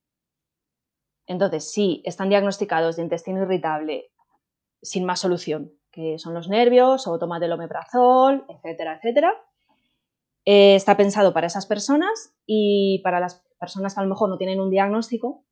[1.27, 4.11] Entonces, si están diagnosticados de intestino irritable
[4.81, 9.33] sin más solución, que son los nervios o toma del omeprazol, etcétera, etcétera,
[10.45, 14.37] eh, está pensado para esas personas y para las personas que a lo mejor no
[14.37, 15.45] tienen un diagnóstico,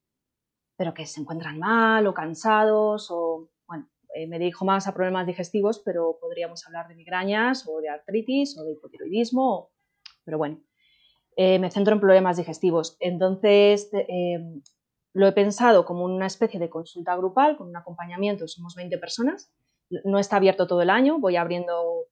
[0.78, 3.50] pero que se encuentran mal o cansados o,
[4.16, 8.58] eh, me dirijo más a problemas digestivos, pero podríamos hablar de migrañas o de artritis
[8.58, 9.72] o de hipotiroidismo,
[10.24, 10.62] pero bueno,
[11.36, 12.98] eh, me centro en problemas digestivos.
[13.00, 13.90] Entonces,
[15.14, 19.52] lo he pensado como una especie de consulta grupal con un acompañamiento, somos 20 personas,
[20.06, 22.08] no está abierto todo el año, voy abriendo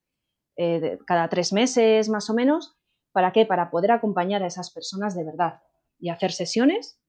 [0.57, 2.75] eh, cada tres meses más o menos.
[3.11, 3.45] ¿Para qué?
[3.45, 5.61] Para poder acompañar a esas personas de verdad
[5.99, 7.01] y hacer sesiones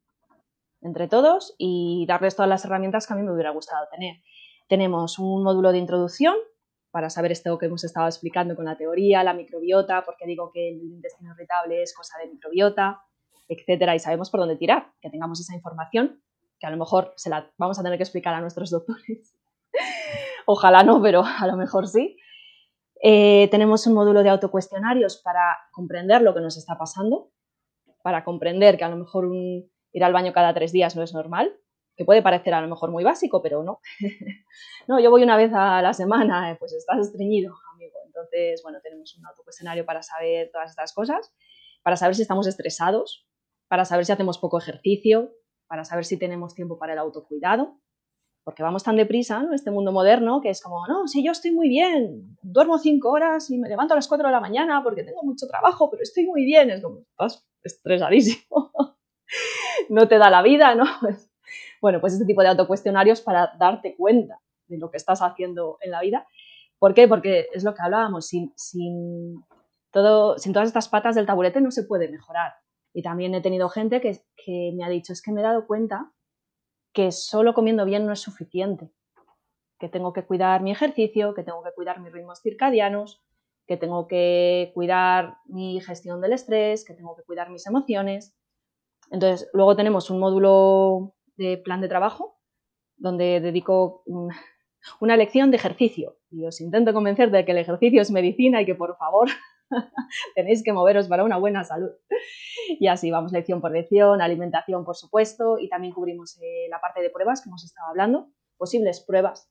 [0.80, 4.16] entre todos y darles todas las herramientas que a mí me hubiera gustado tener.
[4.70, 6.36] Tenemos un módulo de introducción
[6.92, 10.68] para saber esto que hemos estado explicando con la teoría, la microbiota, porque digo que
[10.68, 13.02] el intestino irritable es cosa de microbiota,
[13.48, 16.22] etcétera, y sabemos por dónde tirar, que tengamos esa información,
[16.60, 19.36] que a lo mejor se la vamos a tener que explicar a nuestros doctores.
[20.46, 22.16] Ojalá no, pero a lo mejor sí.
[23.02, 27.32] Eh, tenemos un módulo de autocuestionarios para comprender lo que nos está pasando,
[28.04, 31.59] para comprender que a lo mejor ir al baño cada tres días no es normal,
[32.00, 33.80] que puede parecer a lo mejor muy básico, pero no.
[34.88, 37.98] no, yo voy una vez a la semana, eh, pues estás estreñido, amigo.
[38.06, 41.30] Entonces, bueno, tenemos un autocuestionario para saber todas estas cosas,
[41.82, 43.28] para saber si estamos estresados,
[43.68, 45.34] para saber si hacemos poco ejercicio,
[45.66, 47.78] para saber si tenemos tiempo para el autocuidado
[48.44, 49.52] porque vamos tan deprisa, ¿no?
[49.52, 53.50] Este mundo moderno que es como, no, si yo estoy muy bien, duermo cinco horas
[53.50, 56.24] y me levanto a las cuatro de la mañana porque tengo mucho trabajo, pero estoy
[56.24, 56.70] muy bien.
[56.70, 58.72] Es como, estás estresadísimo.
[59.90, 60.86] no te da la vida, ¿no?
[61.80, 65.90] Bueno, pues este tipo de autocuestionarios para darte cuenta de lo que estás haciendo en
[65.90, 66.26] la vida.
[66.78, 67.08] ¿Por qué?
[67.08, 69.44] Porque es lo que hablábamos, sin, sin,
[69.90, 72.54] todo, sin todas estas patas del taburete no se puede mejorar.
[72.92, 75.66] Y también he tenido gente que, que me ha dicho, es que me he dado
[75.66, 76.12] cuenta
[76.92, 78.90] que solo comiendo bien no es suficiente,
[79.78, 83.22] que tengo que cuidar mi ejercicio, que tengo que cuidar mis ritmos circadianos,
[83.66, 88.34] que tengo que cuidar mi gestión del estrés, que tengo que cuidar mis emociones.
[89.10, 92.38] Entonces, luego tenemos un módulo de plan de trabajo
[92.98, 94.04] donde dedico
[95.00, 98.66] una lección de ejercicio y os intento convencer de que el ejercicio es medicina y
[98.66, 99.28] que por favor
[100.34, 101.92] tenéis que moveros para una buena salud.
[102.78, 107.00] Y así vamos lección por lección, alimentación por supuesto y también cubrimos eh, la parte
[107.00, 108.28] de pruebas que hemos estado hablando,
[108.58, 109.50] posibles pruebas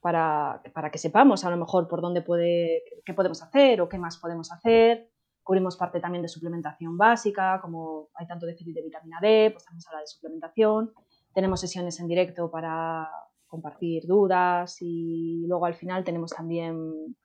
[0.00, 3.98] para, para, que sepamos a lo mejor por dónde puede, qué podemos hacer o qué
[3.98, 5.09] más podemos hacer.
[5.50, 9.80] Cubrimos parte también de suplementación básica, como hay tanto déficit de vitamina D, pues también
[9.80, 10.92] se habla de suplementación.
[11.34, 13.10] Tenemos sesiones en directo para
[13.48, 17.16] compartir dudas y luego al final tenemos también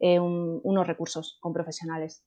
[0.00, 2.26] eh, unos recursos con profesionales.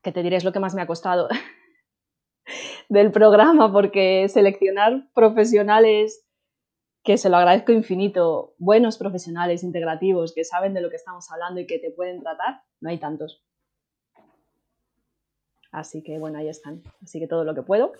[0.00, 1.28] Que te diré es lo que más me ha costado
[2.88, 6.26] del programa, porque seleccionar profesionales
[7.02, 11.60] que se lo agradezco infinito, buenos profesionales integrativos que saben de lo que estamos hablando
[11.60, 13.44] y que te pueden tratar, no hay tantos.
[15.74, 16.82] Así que bueno, ahí están.
[17.02, 17.92] Así que todo lo que puedo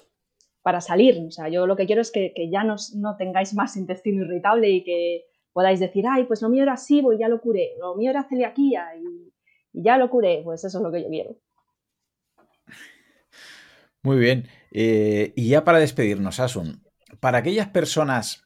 [0.62, 1.22] para salir.
[1.27, 4.70] O sea, yo lo que quiero es que, ya no, no, tengáis más intestino irritable
[4.70, 7.95] y que podáis decir, ay, pues lo mío era SIBO y ya lo curé, lo
[7.97, 9.33] mío era celiaquía y,
[9.72, 10.41] ya lo curé.
[10.45, 11.37] Pues eso es lo que yo quiero.
[14.03, 14.47] Muy bien.
[14.70, 16.85] Eh, y ya para despedirnos, Asun,
[17.18, 18.45] para aquellas personas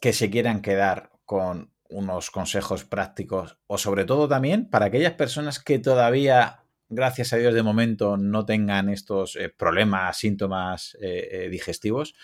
[0.00, 5.58] que se quieran quedar con unos consejos prácticos o sobre todo también para aquellas personas
[5.58, 12.14] que todavía, gracias a Dios de momento, no tengan estos eh, problemas, síntomas eh, digestivos,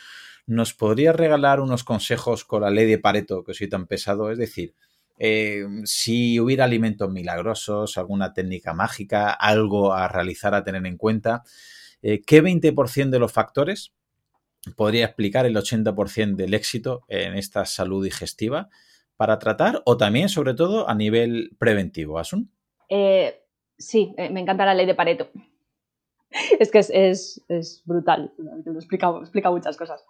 [0.47, 4.31] ¿nos podría regalar unos consejos con la ley de Pareto que soy tan pesado?
[4.31, 4.75] Es decir,
[5.19, 11.45] eh, si hubiera alimentos milagrosos, alguna técnica mágica, algo a realizar, a tener en cuenta,
[12.03, 13.93] eh, ¿qué 20% de los factores
[14.77, 18.71] podría explicar el 80% del éxito en esta salud digestiva
[19.17, 22.51] para tratar o también, sobre todo, a nivel preventivo, Asun?
[22.89, 23.44] Eh,
[23.79, 25.29] sí, me encanta la ley de Pareto.
[26.59, 28.33] Es que es, brutal,
[28.66, 30.05] explica, explica muchas cosas.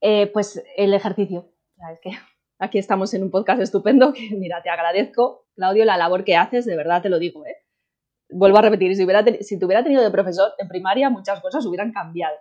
[0.00, 1.52] Eh, pues el ejercicio.
[1.92, 2.00] Es
[2.58, 6.76] aquí estamos en un podcast estupendo mira, te agradezco, Claudio, la labor que haces, de
[6.76, 7.44] verdad te lo digo.
[7.46, 7.56] ¿eh?
[8.30, 11.92] Vuelvo a repetir, si, hubiera te hubiera tenido de profesor en primaria, muchas cosas hubieran
[11.92, 12.36] cambiado.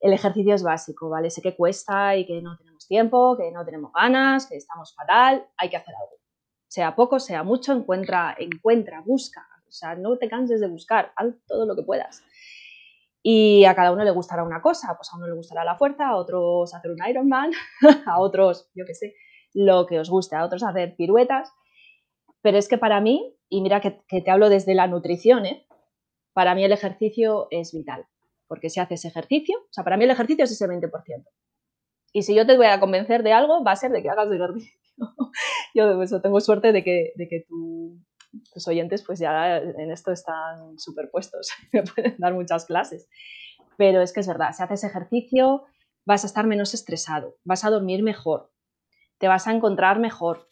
[0.00, 1.28] El ejercicio es básico, ¿vale?
[1.28, 5.44] Sé que cuesta y que no tenemos tiempo, que no tenemos ganas, que estamos fatal,
[5.56, 6.18] hay que hacer algo.
[6.68, 9.46] Sea poco, sea mucho, encuentra, encuentra, busca.
[9.66, 12.22] O sea, no te canses de buscar, haz todo lo que puedas.
[13.22, 16.08] Y a cada uno le gustará una cosa, pues a uno le gustará la fuerza,
[16.08, 17.50] a otros hacer un Ironman,
[18.06, 19.14] a otros, yo qué sé,
[19.52, 21.52] lo que os guste, a otros hacer piruetas.
[22.40, 25.66] Pero es que para mí, y mira que, te hablo desde la nutrición, ¿eh?
[26.32, 28.06] para mí el ejercicio es vital,
[28.46, 30.90] porque si haces ejercicio, o sea, para mí el ejercicio es ese 20%.
[32.12, 34.30] Y si yo te voy a convencer de algo, va a ser de que hagas
[34.30, 34.78] ejercicio.
[35.74, 37.98] yo tengo suerte de que, de que tú
[38.52, 43.08] tus oyentes pues ya en esto están superpuestos, me pueden dar muchas clases.
[43.76, 45.64] Pero es que es verdad, si haces ejercicio
[46.04, 48.50] vas a estar menos estresado, vas a dormir mejor,
[49.18, 50.48] te vas a encontrar mejor,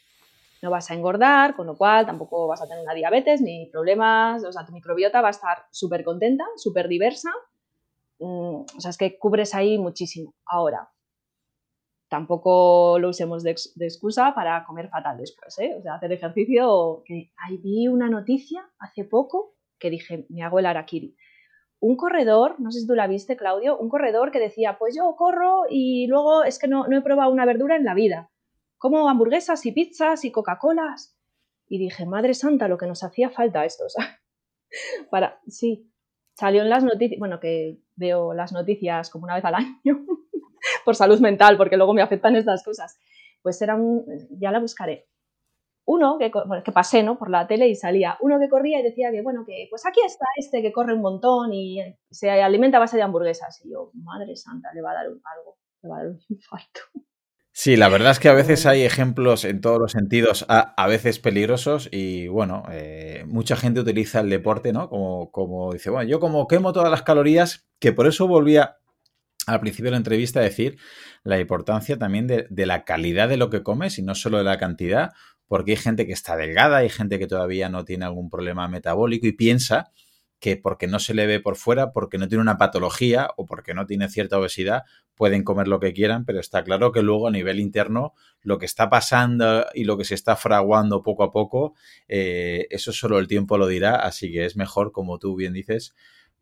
[0.62, 4.44] no vas a engordar, con lo cual tampoco vas a tener una diabetes ni problemas,
[4.44, 7.30] o sea, tu microbiota va a estar súper contenta, súper diversa,
[8.18, 10.34] mm, o sea, es que cubres ahí muchísimo.
[10.44, 10.90] Ahora,
[12.08, 15.74] tampoco lo usemos de, excusa para comer fatal después, ¿eh?
[15.78, 17.02] O sea, hacer ejercicio.
[17.36, 21.16] Ahí vi una noticia hace poco que dije, me hago el arakiri.
[21.78, 25.14] Un corredor, no sé si tú la viste, Claudio, un corredor que decía, pues yo
[25.16, 28.30] corro y luego es que no, no he probado una verdura en la vida.
[28.78, 31.18] Como hamburguesas y pizzas y Coca-Colas.
[31.68, 33.84] Y dije, madre santa, lo que nos hacía falta esto.
[35.10, 35.92] para, sí,
[36.34, 40.06] salió en las noticias, bueno, que veo las noticias como una vez al año
[40.84, 42.98] por salud mental, porque luego me afectan estas cosas.
[43.42, 45.08] Pues era un, ya la buscaré.
[45.88, 46.32] Uno que,
[46.64, 47.16] que pasé ¿no?
[47.16, 50.00] por la tele y salía, uno que corría y decía que, bueno, que pues aquí
[50.04, 51.78] está este que corre un montón y
[52.10, 53.64] se alimenta a base de hamburguesas.
[53.64, 56.20] Y yo, madre santa, le va a dar un, algo, le va a dar un
[56.28, 56.80] infarto.
[57.58, 61.18] Sí, la verdad es que a veces hay ejemplos en todos los sentidos, a, veces
[61.18, 64.90] peligrosos y bueno, eh, mucha gente utiliza el deporte, ¿no?
[64.90, 68.76] Como, como dice, bueno, yo como quemo todas las calorías, que por eso volvía
[69.46, 70.76] al principio de la entrevista decir
[71.22, 74.58] la importancia también de, la calidad de lo que comes y no solo de la
[74.58, 75.12] cantidad,
[75.46, 79.26] porque hay gente que está delgada, hay gente que todavía no tiene algún problema metabólico
[79.26, 79.92] y piensa
[80.38, 83.72] que porque no se le ve por fuera, porque no tiene una patología o porque
[83.72, 84.82] no tiene cierta obesidad,
[85.14, 88.66] pueden comer lo que quieran, pero está claro que luego a nivel interno lo que
[88.66, 91.74] está pasando y lo que se está fraguando poco a poco,
[92.06, 95.94] eh, eso solo el tiempo lo dirá, así que es mejor, como tú bien dices,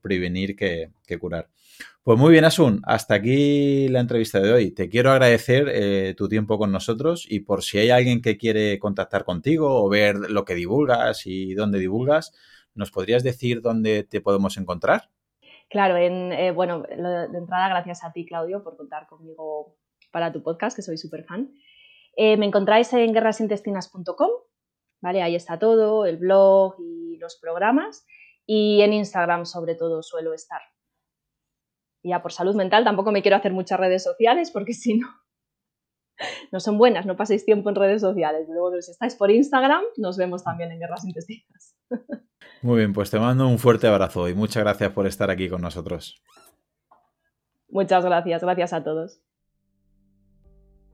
[0.04, 1.48] prevenir que, curar.
[2.02, 4.70] Pues muy bien, Asun, hasta aquí la entrevista de hoy.
[4.70, 8.78] Te quiero agradecer eh, tu tiempo con nosotros y por si hay alguien que quiere
[8.78, 12.32] contactar contigo o ver lo que divulgas y dónde divulgas,
[12.74, 15.08] ¿nos podrías decir dónde te podemos encontrar?
[15.70, 19.78] Claro, en, eh, bueno, de entrada, gracias a ti, Claudio, por contar conmigo
[20.12, 21.50] para tu podcast, que soy súper fan.
[22.14, 24.30] Eh, me encontráis en guerrasintestinas.com,
[25.00, 25.22] ¿vale?
[25.22, 28.04] Ahí está todo, el blog y los programas.
[28.46, 30.60] Y en Instagram, sobre todo, suelo estar.
[32.02, 35.08] Y ya por salud mental tampoco me quiero hacer muchas redes sociales porque si no,
[36.52, 38.44] no son buenas, no paséis tiempo en redes sociales.
[38.46, 41.76] Pero bueno, si estáis por Instagram, nos vemos también en Guerras Intestinas.
[42.62, 45.60] Muy bien, pues te mando un fuerte abrazo y muchas gracias por estar aquí con
[45.60, 46.22] nosotros.
[47.68, 49.20] Muchas gracias, gracias a todos.